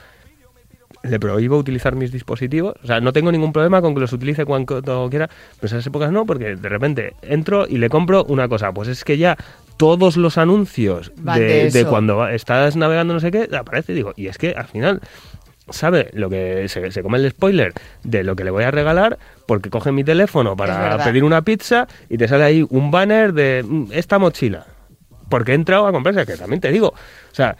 le 1.02 1.20
prohíbo 1.20 1.56
utilizar 1.56 1.94
mis 1.94 2.10
dispositivos. 2.12 2.74
O 2.82 2.86
sea, 2.86 3.00
no 3.00 3.12
tengo 3.12 3.30
ningún 3.30 3.52
problema 3.52 3.80
con 3.80 3.94
que 3.94 4.00
los 4.00 4.12
utilice 4.12 4.44
cuando 4.44 5.08
quiera, 5.10 5.28
pero 5.28 5.36
en 5.62 5.66
esas 5.66 5.86
épocas 5.86 6.10
no, 6.10 6.26
porque 6.26 6.56
de 6.56 6.68
repente 6.68 7.14
entro 7.22 7.66
y 7.68 7.78
le 7.78 7.88
compro 7.88 8.24
una 8.24 8.48
cosa. 8.48 8.72
Pues 8.72 8.88
es 8.88 9.04
que 9.04 9.18
ya 9.18 9.36
todos 9.76 10.16
los 10.16 10.38
anuncios 10.38 11.12
de, 11.16 11.40
de 11.40 11.70
de 11.70 11.80
eso. 11.80 11.88
cuando 11.88 12.26
estás 12.28 12.74
navegando 12.76 13.14
no 13.14 13.20
sé 13.20 13.30
qué, 13.30 13.48
aparece 13.56 13.92
y 13.92 13.96
digo, 13.96 14.12
y 14.16 14.26
es 14.26 14.38
que 14.38 14.52
al 14.52 14.66
final 14.66 15.00
sabe 15.70 16.10
lo 16.12 16.28
que 16.30 16.68
se, 16.68 16.90
se 16.90 17.02
come 17.02 17.18
el 17.18 17.30
spoiler 17.30 17.72
de 18.04 18.24
lo 18.24 18.36
que 18.36 18.44
le 18.44 18.50
voy 18.50 18.64
a 18.64 18.70
regalar 18.70 19.18
porque 19.46 19.70
coge 19.70 19.92
mi 19.92 20.04
teléfono 20.04 20.56
para 20.56 20.96
pedir 21.04 21.24
una 21.24 21.42
pizza 21.42 21.86
y 22.08 22.18
te 22.18 22.28
sale 22.28 22.44
ahí 22.44 22.66
un 22.70 22.90
banner 22.90 23.32
de 23.32 23.64
"Mm, 23.66 23.86
esta 23.92 24.18
mochila. 24.18 24.66
Porque 25.28 25.52
he 25.52 25.54
entrado 25.54 25.86
a 25.86 25.92
comprarse, 25.92 26.24
que 26.26 26.36
también 26.38 26.60
te 26.60 26.70
digo, 26.72 26.88
o 26.88 27.34
sea, 27.34 27.56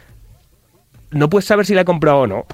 no 1.10 1.28
puedes 1.28 1.44
saber 1.46 1.66
si 1.66 1.74
la 1.74 1.82
he 1.82 1.84
comprado 1.84 2.20
o 2.20 2.26
no. 2.26 2.46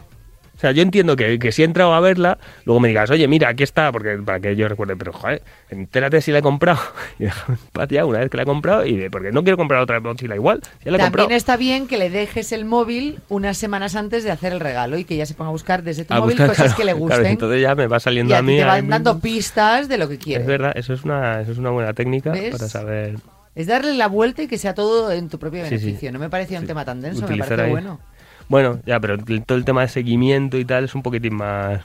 O 0.57 0.59
sea, 0.61 0.71
yo 0.71 0.83
entiendo 0.83 1.17
que, 1.17 1.39
que 1.39 1.51
si 1.53 1.63
he 1.63 1.65
entrado 1.65 1.93
a 1.95 2.01
verla, 2.01 2.39
luego 2.65 2.79
me 2.81 2.89
digas, 2.89 3.11
oye, 3.11 3.27
mira, 3.27 3.49
aquí 3.49 3.65
está, 3.65 3.91
porque 3.91 4.17
para 4.25 4.39
que 4.41 4.55
yo 4.55 4.69
recuerde, 4.69 4.97
pero 4.97 5.13
joder, 5.13 5.43
entérate 5.69 6.21
si 6.21 6.31
la 6.31 6.39
he 6.39 6.43
comprado. 6.43 6.79
Y 7.19 7.25
déjame 7.25 7.59
en 7.91 8.05
una 8.05 8.19
vez 8.21 8.31
que 8.31 8.37
la 8.37 8.43
he 8.45 8.47
comprado, 8.47 8.87
y 8.87 8.97
de, 8.97 9.11
porque 9.11 9.33
no 9.33 9.43
quiero 9.43 9.57
comprar 9.57 9.81
otra 9.81 10.01
mochila 10.01 10.35
igual, 10.37 10.61
ya 10.63 10.69
la 10.93 10.97
he 10.97 11.01
También 11.01 11.01
comprado. 11.11 11.31
está 11.31 11.57
bien 11.57 11.87
que 11.89 11.99
le 11.99 12.09
dejes 12.11 12.53
el 12.53 12.65
móvil 12.65 13.19
unas 13.29 13.57
semanas 13.59 13.97
antes 13.97 14.23
de 14.25 14.31
hacer 14.31 14.53
el 14.53 14.61
regalo 14.61 14.97
y 14.97 15.05
que 15.05 15.17
ya 15.17 15.27
se 15.27 15.35
ponga 15.35 15.49
a 15.49 15.53
buscar 15.53 15.83
desde 15.83 16.05
tu 16.05 16.15
A 16.15 16.21
móvil 16.21 16.37
buscar, 16.37 16.49
cosas 16.49 16.65
claro, 16.75 16.77
que 16.77 16.85
le 16.85 16.93
claro, 16.93 16.99
gusten. 17.05 17.27
entonces 17.27 17.61
ya 17.63 17.75
me 17.75 17.87
va 17.87 17.97
y 17.97 18.01
saliendo 18.01 18.35
a 18.35 18.39
a, 18.39 18.43
mí. 18.43 18.57
te 18.57 18.65
van 18.65 18.89
dando 18.89 19.19
pistas 19.21 19.89
de 19.89 19.99
lo 19.99 20.09
que 20.09 20.19
quiere. 20.19 20.43
Es 20.43 20.47
verdad, 20.47 20.73
eso 20.77 20.93
es 20.95 21.03
una, 21.05 21.41
eso 21.41 21.53
es 21.53 21.59
una 21.59 21.71
buena 21.71 21.93
técnica 21.95 22.31
¿Ves? 22.33 22.53
para 22.53 22.69
saber. 22.69 23.17
Es 23.55 23.67
darle 23.69 23.95
la 23.95 24.09
vuelta 24.09 24.43
y 24.43 24.49
que 24.49 24.59
sea 24.59 24.75
todo 24.75 25.13
en 25.13 25.29
tu 25.29 25.39
propio 25.39 25.63
Sí, 25.67 25.79
sí. 25.79 25.85
beneficio. 25.87 26.11
No 26.13 26.19
me 26.19 26.29
parecía 26.29 26.59
un 26.59 26.65
Sí. 26.65 26.69
tema 26.69 26.85
tan 26.85 27.01
denso, 27.01 27.27
me 27.29 27.37
parece 27.37 27.63
ahí. 27.63 27.71
bueno. 27.71 28.01
Bueno, 28.49 28.81
ya, 28.87 29.01
pero 29.01 29.17
todo 29.47 29.59
el 29.59 29.65
tema 29.65 29.83
de 29.83 29.89
seguimiento 29.89 30.59
y 30.59 30.65
tal 30.65 30.85
es 30.85 30.95
un 30.95 31.03
poquitín 31.03 31.35
más. 31.35 31.81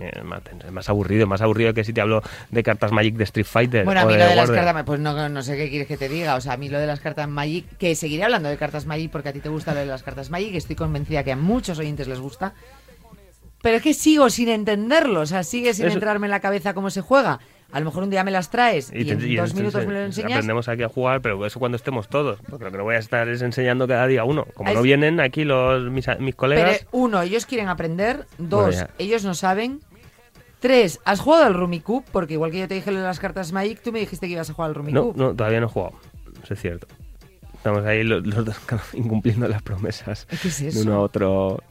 eh, 0.00 0.22
más, 0.22 0.40
más 0.72 0.88
aburrido, 0.88 1.26
más 1.26 1.40
aburrido 1.42 1.74
que 1.74 1.84
si 1.84 1.92
te 1.92 2.00
hablo 2.00 2.22
de 2.50 2.62
cartas 2.62 2.90
Magic 2.92 3.16
de 3.16 3.24
Street 3.24 3.46
Fighter. 3.46 3.84
Bueno, 3.84 4.00
a 4.00 4.04
o 4.04 4.06
mí 4.06 4.14
de 4.14 4.18
lo 4.20 4.24
de 4.30 4.36
las 4.36 4.50
cartas, 4.50 4.82
pues 4.84 4.98
no, 5.00 5.28
no 5.28 5.42
sé 5.42 5.56
qué 5.56 5.68
quieres 5.68 5.86
que 5.88 5.96
te 5.96 6.08
diga. 6.08 6.36
O 6.36 6.40
sea, 6.40 6.54
a 6.54 6.56
mí 6.56 6.68
lo 6.68 6.78
de 6.78 6.86
las 6.86 7.00
cartas 7.00 7.28
Magic, 7.28 7.66
que 7.76 7.94
seguiré 7.94 8.24
hablando 8.24 8.48
de 8.48 8.56
cartas 8.56 8.86
Magic 8.86 9.10
porque 9.10 9.28
a 9.28 9.32
ti 9.32 9.40
te 9.40 9.48
gusta 9.50 9.74
lo 9.74 9.80
de 9.80 9.86
las 9.86 10.02
cartas 10.02 10.30
Magic, 10.30 10.54
estoy 10.54 10.76
convencida 10.76 11.22
que 11.24 11.32
a 11.32 11.36
muchos 11.36 11.78
oyentes 11.78 12.08
les 12.08 12.18
gusta. 12.20 12.54
Pero 13.62 13.76
es 13.76 13.82
que 13.82 13.92
sigo 13.92 14.30
sin 14.30 14.48
entenderlo, 14.48 15.20
o 15.20 15.26
sea, 15.26 15.42
sigue 15.44 15.74
sin 15.74 15.86
Eso- 15.86 15.94
entrarme 15.94 16.26
en 16.26 16.30
la 16.30 16.40
cabeza 16.40 16.72
cómo 16.72 16.88
se 16.90 17.02
juega. 17.02 17.40
A 17.72 17.78
lo 17.80 17.86
mejor 17.86 18.02
un 18.02 18.10
día 18.10 18.24
me 18.24 18.30
las 18.30 18.50
traes 18.50 18.90
y, 18.92 19.08
en 19.10 19.20
y 19.30 19.36
dos 19.36 19.54
minutos 19.54 19.86
me 19.86 19.92
lo 19.92 20.00
enseñas. 20.00 20.32
Aprendemos 20.32 20.68
aquí 20.68 20.82
a 20.82 20.88
jugar, 20.88 21.20
pero 21.20 21.44
eso 21.46 21.58
cuando 21.58 21.76
estemos 21.76 22.08
todos. 22.08 22.40
Porque 22.48 22.64
lo 22.64 22.72
que 22.72 22.78
no 22.78 22.84
voy 22.84 22.96
a 22.96 22.98
estar 22.98 23.28
es 23.28 23.42
enseñando 23.42 23.86
cada 23.86 24.06
día 24.06 24.24
uno. 24.24 24.46
Como 24.54 24.70
Es- 24.70 24.74
no 24.76 24.82
vienen 24.82 25.20
aquí 25.20 25.44
los 25.44 25.84
mis, 25.90 26.06
mis 26.18 26.34
Pero 26.34 26.36
colegas. 26.36 26.86
uno, 26.90 27.22
ellos 27.22 27.46
quieren 27.46 27.68
aprender. 27.68 28.26
Dos, 28.38 28.74
Bueno, 28.74 28.88
ellos 28.98 29.24
no 29.24 29.34
saben. 29.34 29.80
Tres, 30.58 31.00
¿has 31.04 31.20
jugado 31.20 31.44
al 31.44 31.54
Rummikub? 31.54 32.04
Porque 32.12 32.34
igual 32.34 32.50
que 32.50 32.58
yo 32.58 32.68
te 32.68 32.74
dije 32.74 32.90
lo 32.90 32.98
de 32.98 33.04
las 33.04 33.18
cartas 33.18 33.50
Magic, 33.52 33.80
tú 33.82 33.92
me 33.92 34.00
dijiste 34.00 34.26
que 34.26 34.32
ibas 34.34 34.50
a 34.50 34.52
jugar 34.52 34.70
al 34.70 34.74
no, 34.74 34.78
Rummikub. 34.82 35.16
no, 35.16 35.34
todavía 35.34 35.60
no 35.60 35.66
he 35.66 35.70
jugado. 35.70 35.94
Eso 36.42 36.54
es 36.54 36.60
cierto. 36.60 36.86
Estamos 37.54 37.84
ahí 37.84 38.04
los, 38.04 38.26
los 38.26 38.44
dos 38.44 38.56
incumpliendo 38.94 39.46
las 39.48 39.62
promesas 39.62 40.26
¿Qué 40.42 40.48
es 40.48 40.74
de 40.74 40.82
uno 40.82 40.94
a 40.94 41.00
otro. 41.00 41.62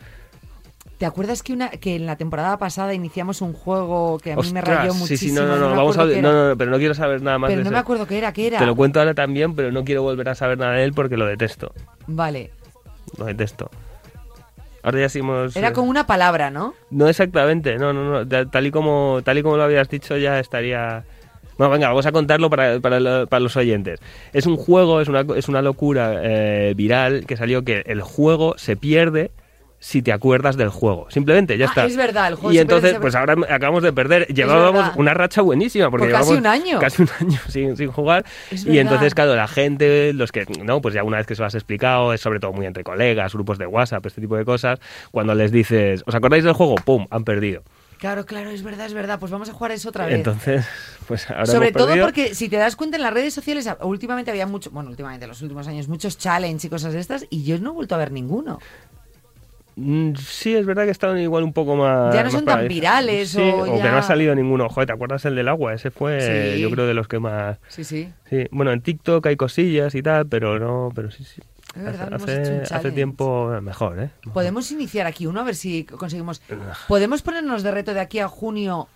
¿Te 0.99 1.05
acuerdas 1.05 1.41
que 1.43 1.53
una 1.53 1.69
que 1.69 1.95
en 1.95 2.05
la 2.05 2.17
temporada 2.17 2.57
pasada 2.57 2.93
iniciamos 2.93 3.41
un 3.41 3.53
juego 3.53 4.19
que 4.21 4.33
a 4.33 4.35
mí 4.35 4.41
me 4.51 4.59
Ostras, 4.59 4.77
rayó 4.79 4.91
sí, 4.93 4.99
muchísimo? 4.99 5.29
sí, 5.29 5.35
no, 5.39 5.47
no, 5.47 5.53
me 5.53 5.59
no, 5.61 5.75
vamos 5.77 5.97
a 5.97 6.03
no, 6.05 6.21
no, 6.21 6.49
no, 6.49 6.57
pero 6.57 6.69
no 6.69 6.77
quiero 6.77 6.93
saber 6.93 7.21
nada 7.21 7.37
más 7.39 7.47
Pero 7.47 7.59
de 7.59 7.63
no 7.63 7.69
ese. 7.69 7.73
me 7.73 7.79
acuerdo 7.79 8.05
qué 8.05 8.17
era, 8.17 8.33
qué 8.33 8.47
era. 8.47 8.59
Te 8.59 8.65
lo 8.65 8.75
cuento 8.75 8.99
ahora 8.99 9.13
también, 9.13 9.55
pero 9.55 9.71
no 9.71 9.85
quiero 9.85 10.03
volver 10.03 10.27
a 10.27 10.35
saber 10.35 10.57
nada 10.57 10.73
de 10.73 10.83
él 10.83 10.91
porque 10.93 11.15
lo 11.15 11.25
detesto. 11.25 11.71
Vale. 12.05 12.51
Lo 13.17 13.25
detesto. 13.25 13.71
Ahora 14.83 14.99
ya 14.99 15.09
sí 15.09 15.19
hemos... 15.19 15.55
Era 15.55 15.69
eh, 15.69 15.73
con 15.73 15.87
una 15.87 16.05
palabra, 16.05 16.51
¿no? 16.51 16.73
No 16.89 17.07
exactamente, 17.07 17.77
no, 17.77 17.93
no, 17.93 18.03
no. 18.11 18.27
ta- 18.27 18.45
Tal 18.45 18.65
y 18.67 18.71
como, 18.71 19.21
tal 19.23 19.37
y 19.37 19.41
como 19.43 19.55
lo 19.57 19.63
habías 19.63 19.89
dicho 19.89 20.17
ya 20.17 20.37
estaría... 20.39 21.05
Bueno, 21.57 21.71
venga, 21.71 21.87
vamos 21.89 22.05
a 22.05 22.11
contarlo 22.11 22.49
para, 22.49 22.79
para, 22.81 23.25
para 23.25 23.39
los 23.39 23.55
oyentes. 23.57 23.99
Es 24.33 24.45
un 24.45 24.55
juego, 24.57 24.99
es 25.01 25.07
una, 25.07 25.25
es 25.35 25.47
una 25.47 25.61
locura 25.61 26.19
eh, 26.23 26.73
viral 26.75 27.25
que 27.25 27.35
salió 27.37 27.63
que 27.63 27.83
el 27.85 28.01
juego 28.01 28.55
se 28.57 28.75
pierde 28.77 29.31
si 29.79 30.01
te 30.01 30.11
acuerdas 30.11 30.57
del 30.57 30.69
juego. 30.69 31.07
Simplemente, 31.09 31.57
ya 31.57 31.65
Ah, 31.65 31.69
está. 31.69 31.85
es 31.85 31.95
verdad, 31.95 32.27
el 32.27 32.35
juego 32.35 32.51
Y 32.51 32.57
entonces, 32.59 32.91
se- 32.93 32.99
pues 32.99 33.15
ahora 33.15 33.35
acabamos 33.49 33.81
de 33.81 33.93
perder. 33.93 34.27
Llevábamos 34.27 34.91
una 34.97 35.13
racha 35.13 35.41
buenísima. 35.41 35.89
Porque 35.89 36.07
Por 36.07 36.15
casi 36.19 36.33
un 36.33 36.45
año. 36.47 36.79
Casi 36.79 37.01
un 37.03 37.09
año 37.19 37.39
sin, 37.47 37.77
sin 37.77 37.91
jugar. 37.91 38.25
Es 38.51 38.63
y 38.63 38.65
verdad. 38.65 38.81
entonces, 38.81 39.15
claro, 39.15 39.35
la 39.35 39.47
gente, 39.47 40.11
los 40.13 40.31
que, 40.31 40.45
no, 40.63 40.81
pues 40.81 40.93
ya 40.93 41.03
una 41.03 41.17
vez 41.17 41.27
que 41.27 41.35
se 41.35 41.41
lo 41.41 41.47
has 41.47 41.55
explicado, 41.55 42.13
es 42.13 42.21
sobre 42.21 42.39
todo 42.39 42.51
muy 42.51 42.65
entre 42.65 42.83
colegas, 42.83 43.33
grupos 43.33 43.57
de 43.57 43.67
WhatsApp, 43.67 44.05
este 44.05 44.21
tipo 44.21 44.35
de 44.35 44.45
cosas, 44.45 44.79
cuando 45.11 45.33
les 45.33 45.51
dices, 45.51 46.03
¿os 46.05 46.13
acordáis 46.13 46.43
del 46.43 46.53
juego? 46.53 46.75
¡Pum! 46.75 47.07
Han 47.09 47.23
perdido. 47.23 47.63
Claro, 47.99 48.25
claro, 48.25 48.49
es 48.49 48.63
verdad, 48.63 48.85
es 48.85 48.93
verdad. 48.93 49.19
Pues 49.19 49.29
vamos 49.29 49.49
a 49.49 49.53
jugar 49.53 49.73
eso 49.73 49.89
otra 49.89 50.05
vez. 50.05 50.15
Entonces, 50.15 50.65
pues 51.05 51.29
ahora 51.29 51.45
Sobre 51.47 51.67
hemos 51.69 51.85
todo 51.85 52.01
porque 52.05 52.33
si 52.33 52.47
te 52.47 52.55
das 52.55 52.77
cuenta 52.77 52.95
en 52.95 53.03
las 53.03 53.13
redes 53.13 53.33
sociales, 53.33 53.69
últimamente 53.81 54.31
había 54.31 54.47
mucho, 54.47 54.71
bueno, 54.71 54.89
últimamente, 54.89 55.25
en 55.25 55.29
los 55.29 55.41
últimos 55.41 55.67
años, 55.67 55.89
muchos 55.89 56.17
challenge 56.17 56.67
y 56.67 56.69
cosas 56.69 56.93
de 56.93 56.99
estas, 57.01 57.25
y 57.29 57.43
yo 57.43 57.59
no 57.59 57.71
he 57.71 57.73
vuelto 57.73 57.95
a 57.95 57.97
ver 57.97 58.11
ninguno. 58.13 58.59
Mm, 59.81 60.15
Sí, 60.15 60.55
es 60.55 60.65
verdad 60.65 60.85
que 60.85 60.91
estaban 60.91 61.17
igual 61.19 61.43
un 61.43 61.53
poco 61.53 61.75
más. 61.75 62.13
Ya 62.13 62.19
no 62.21 62.25
más 62.25 62.33
son 62.33 62.45
tan 62.45 62.67
virales 62.67 63.29
Sí, 63.29 63.39
o 63.41 63.63
que 63.63 63.77
ya- 63.77 63.91
no 63.91 63.97
ha 63.97 64.01
salido 64.03 64.35
ninguno. 64.35 64.67
Joder, 64.69 64.87
¿te 64.87 64.93
acuerdas 64.93 65.23
el 65.25 65.35
del 65.35 65.47
agua? 65.47 65.73
Ese 65.73 65.89
fue, 65.91 66.53
Sí. 66.55 66.59
yo 66.61 66.69
creo, 66.69 66.85
de 66.85 66.93
los 66.93 67.07
que 67.07 67.19
más. 67.19 67.57
Sí, 67.69 67.83
sí. 67.83 68.11
Sí, 68.29 68.45
bueno, 68.51 68.71
en 68.73 68.81
TikTok 68.81 69.25
hay 69.27 69.35
cosillas 69.37 69.95
y 69.95 70.01
tal, 70.03 70.27
pero 70.27 70.59
no, 70.59 70.91
pero 70.93 71.11
sí, 71.11 71.23
sí. 71.23 71.41
Es 71.75 71.83
verdad, 71.83 72.13
hace, 72.13 72.15
hemos 72.15 72.29
hecho 72.29 72.51
un 72.51 72.59
hace 72.61 72.69
challenge. 72.69 72.91
tiempo 72.95 73.53
eh, 73.55 73.61
mejor, 73.61 73.99
¿eh? 73.99 74.09
Podemos 74.33 74.71
iniciar 74.71 75.05
aquí 75.07 75.27
uno 75.27 75.39
a 75.41 75.43
ver 75.43 75.55
si 75.55 75.83
conseguimos. 75.85 76.41
¿Podemos 76.87 77.21
ponernos 77.21 77.61
de 77.63 77.71
reto 77.71 77.93
de 77.93 77.99
aquí 77.99 78.19
a 78.19 78.27
junio 78.27 78.87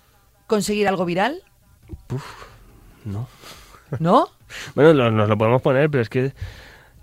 conseguir 0.47 0.87
algo 0.87 1.05
viral? 1.05 1.41
No. 3.05 3.27
¿No? 3.99 4.27
Bueno, 4.75 4.93
lo- 4.93 5.09
nos 5.11 5.27
lo 5.29 5.35
podemos 5.37 5.61
poner, 5.63 5.89
pero 5.89 6.03
es 6.03 6.09
que. 6.09 6.31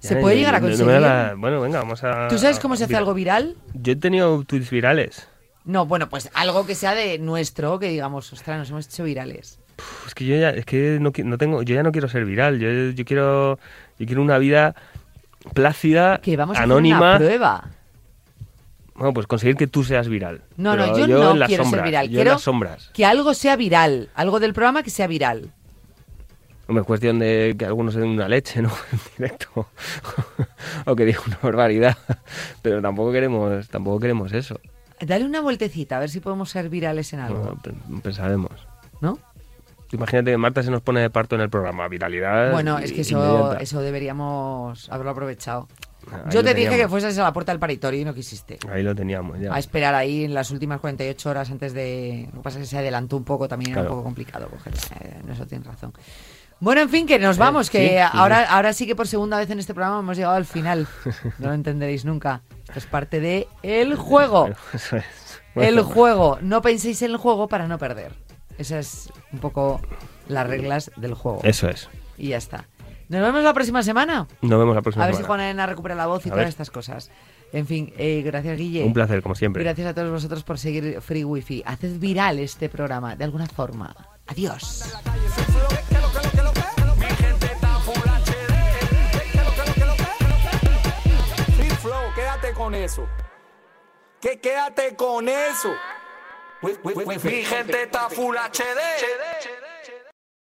¿Se 0.01 0.17
puede 0.17 0.37
llegar 0.37 0.55
a 0.57 0.61
conseguir? 0.61 1.01
la- 1.01 1.35
Bueno, 1.37 1.61
venga, 1.61 1.79
vamos 1.79 2.03
a. 2.05 2.27
¿Tú 2.29 2.39
sabes 2.39 2.59
cómo 2.59 2.75
se 2.77 2.85
hace 2.85 2.95
a- 2.95 2.99
algo 2.99 3.15
viral? 3.15 3.55
Yo 3.75 3.93
he 3.93 3.97
tenido 3.97 4.43
tweets 4.45 4.71
virales. 4.71 5.29
No, 5.65 5.87
bueno, 5.87 6.09
pues 6.09 6.31
algo 6.35 6.67
que 6.67 6.75
sea 6.75 6.95
de 6.95 7.19
nuestro, 7.19 7.79
que 7.79 7.89
digamos, 7.89 8.33
ostras, 8.33 8.59
nos 8.59 8.71
hemos 8.71 8.87
hecho 8.87 9.05
virales. 9.05 9.59
Es 10.07 10.15
que 10.15 10.25
yo 10.27 10.37
ya, 10.37 10.51
es 10.51 10.65
que 10.65 10.99
no, 11.01 11.13
no 11.25 11.39
tengo, 11.39 11.63
yo 11.63 11.75
ya 11.75 11.83
no 11.83 11.93
quiero 11.93 12.09
ser 12.09 12.25
viral. 12.25 12.59
Yo, 12.59 12.91
yo 12.91 13.05
quiero, 13.05 13.59
yo 13.99 14.07
quiero 14.07 14.23
una 14.23 14.39
vida 14.39 14.75
plácida, 15.55 16.19
Que 16.23 16.37
vamos 16.37 16.57
a 16.59 16.63
anónima. 16.63 17.15
hacer 17.15 17.21
una 17.23 17.29
prueba. 17.29 17.69
Bueno, 18.95 19.15
pues 19.15 19.27
conseguir 19.27 19.57
que 19.57 19.67
tú 19.67 19.83
seas 19.85 20.09
viral. 20.09 20.43
No, 20.57 20.77
no, 20.77 20.85
Pero 20.93 21.07
yo, 21.07 21.35
no 21.35 21.47
quiero 21.47 21.65
sombras, 21.65 21.71
ser 21.71 21.83
viral. 21.85 22.07
Yo 22.09 22.15
quiero 22.17 22.31
en 22.31 22.35
las 22.35 22.43
sombras. 22.43 22.91
que 22.93 23.05
algo 23.07 23.33
sea 23.35 23.57
viral. 23.57 24.11
Algo 24.15 24.41
del 24.41 24.53
programa 24.53 24.83
que 24.83 24.91
sea 24.91 25.07
viral. 25.07 25.53
Hombre, 26.71 26.83
es 26.83 26.87
cuestión 26.87 27.19
de 27.19 27.57
que 27.59 27.65
algunos 27.67 27.95
den 27.95 28.09
una 28.11 28.29
leche, 28.29 28.63
¿no? 28.63 28.71
En 28.93 28.99
directo. 29.19 29.67
o 30.87 30.95
que 30.95 31.05
diga 31.05 31.19
una 31.27 31.39
barbaridad. 31.43 31.99
Pero 32.63 32.81
tampoco 32.81 33.11
queremos, 33.11 33.69
tampoco 33.69 33.99
queremos 33.99 34.33
eso. 34.33 34.61
Dale 35.01 35.25
una 35.25 35.41
vueltecita, 35.41 35.97
a 35.97 36.01
ver 36.01 36.11
si 36.11 36.21
podemos 36.21 36.49
ser 36.51 36.69
virales 36.69 37.13
en 37.13 37.21
algo. 37.21 37.45
No, 37.45 37.57
pe- 37.61 37.75
pensaremos. 38.03 38.53
¿No? 39.01 39.19
Imagínate 39.91 40.31
que 40.31 40.37
Marta 40.37 40.63
se 40.63 40.71
nos 40.71 40.81
pone 40.83 41.01
de 41.01 41.11
parto 41.11 41.35
en 41.35 41.41
el 41.41 41.51
programa. 41.51 41.89
Viralidad. 41.89 42.53
Bueno, 42.53 42.79
es 42.79 42.93
que 42.93 43.01
eso, 43.01 43.59
eso 43.59 43.81
deberíamos 43.81 44.89
haberlo 44.93 45.11
aprovechado. 45.11 45.67
Ahí 46.13 46.21
Yo 46.33 46.45
te 46.45 46.55
dije 46.55 46.77
que 46.77 46.89
fueses 46.89 47.19
a 47.19 47.25
la 47.25 47.33
puerta 47.33 47.51
del 47.51 47.59
paritorio 47.59 48.01
y 48.01 48.05
no 48.05 48.15
quisiste. 48.15 48.59
Ahí 48.71 48.83
lo 48.85 48.95
teníamos 48.95 49.41
ya. 49.41 49.53
A 49.53 49.59
esperar 49.59 49.95
ahí 49.97 50.25
en 50.25 50.35
las 50.35 50.51
últimas 50.53 50.81
48 50.81 51.29
horas 51.31 51.51
antes 51.51 51.75
de... 51.75 52.27
Lo 52.33 52.39
que 52.39 52.43
pasa 52.45 52.59
es 52.59 52.65
que 52.65 52.71
se 52.71 52.79
adelantó 52.79 53.17
un 53.17 53.25
poco, 53.25 53.49
también 53.49 53.73
era 53.73 53.81
Claro. 53.81 53.91
un 53.91 53.97
poco 53.99 54.05
complicado 54.05 54.49
coger. 54.49 54.73
eh, 55.01 55.19
en 55.25 55.31
eso 55.31 55.45
tienes 55.47 55.67
razón. 55.67 55.93
Bueno, 56.61 56.83
en 56.83 56.91
fin, 56.91 57.07
que 57.07 57.19
nos 57.19 57.37
Eh, 57.37 57.41
vamos, 57.41 57.71
que 57.71 57.79
sí, 57.89 57.95
sí, 57.95 57.97
ahora, 58.13 58.45
ahora 58.51 58.73
sí 58.73 58.87
que 58.87 58.95
por 58.95 59.09
segunda 59.09 59.39
vez 59.39 59.49
en 59.51 59.59
este 59.59 59.73
programa 59.75 60.01
hemos 60.01 60.17
llegado 60.17 60.37
al 60.37 60.45
final. 60.45 60.87
No 61.39 61.49
lo 61.49 61.55
entenderéis 61.55 62.05
nunca. 62.05 62.43
Esto 62.67 62.79
es 62.79 62.87
parte 62.87 63.19
de 63.21 63.49
el 63.63 63.97
juego. 63.97 64.43
Bueno, 64.43 64.57
eso 64.75 64.97
es. 64.97 65.05
El 65.55 65.81
juego. 65.83 66.39
No 66.43 66.61
penséis 66.63 67.01
en 67.03 67.13
el 67.13 67.17
juego 67.17 67.49
para 67.49 67.67
no 67.67 67.79
perder. 67.79 68.13
Esas 68.59 69.07
es 69.07 69.13
un 69.33 69.39
poco 69.39 69.81
las 70.29 70.47
reglas 70.47 70.91
del 70.97 71.15
juego. 71.15 71.41
Eso 71.45 71.69
es. 71.69 71.89
Y 72.19 72.29
ya 72.29 72.37
está. 72.37 72.67
Nos 73.09 73.23
vemos 73.23 73.43
la 73.43 73.55
próxima 73.55 73.83
semana. 73.83 74.29
Nos 74.43 74.59
vemos 74.61 74.75
la 74.75 74.83
próxima 74.83 75.05
A 75.05 75.07
ver 75.09 75.15
si 75.17 75.23
semana. 75.23 75.27
Juana 75.29 75.45
Elena 75.47 75.67
recupera 75.67 75.95
la 75.95 76.07
voz 76.07 76.25
y 76.27 76.29
A 76.29 76.33
todas 76.33 76.43
ver. 76.45 76.49
estas 76.49 76.71
cosas. 76.71 77.11
En 77.53 77.67
fin, 77.67 77.93
eh, 77.99 78.23
gracias 78.25 78.57
Guille. 78.57 78.85
Un 78.85 78.93
placer, 78.93 79.23
como 79.23 79.35
siempre. 79.35 79.65
Gracias 79.65 79.89
a 79.89 79.95
todos 79.95 80.11
vosotros 80.11 80.45
por 80.45 80.59
seguir 80.59 81.01
Free 81.01 81.25
Wifi. 81.25 81.65
Haced 81.67 81.99
viral 81.99 82.39
este 82.39 82.69
programa 82.69 83.17
de 83.17 83.25
alguna 83.25 83.47
forma. 83.47 83.97
Adiós. 84.29 84.85
Con 92.61 92.75
eso. 92.75 93.09
Que 94.21 94.39
quédate 94.39 94.95
con 94.95 95.27
eso. 95.31 95.75
Mi 97.25 97.43
gente 97.43 97.85
está 97.85 98.11
full 98.11 98.37
HD. 98.37 99.60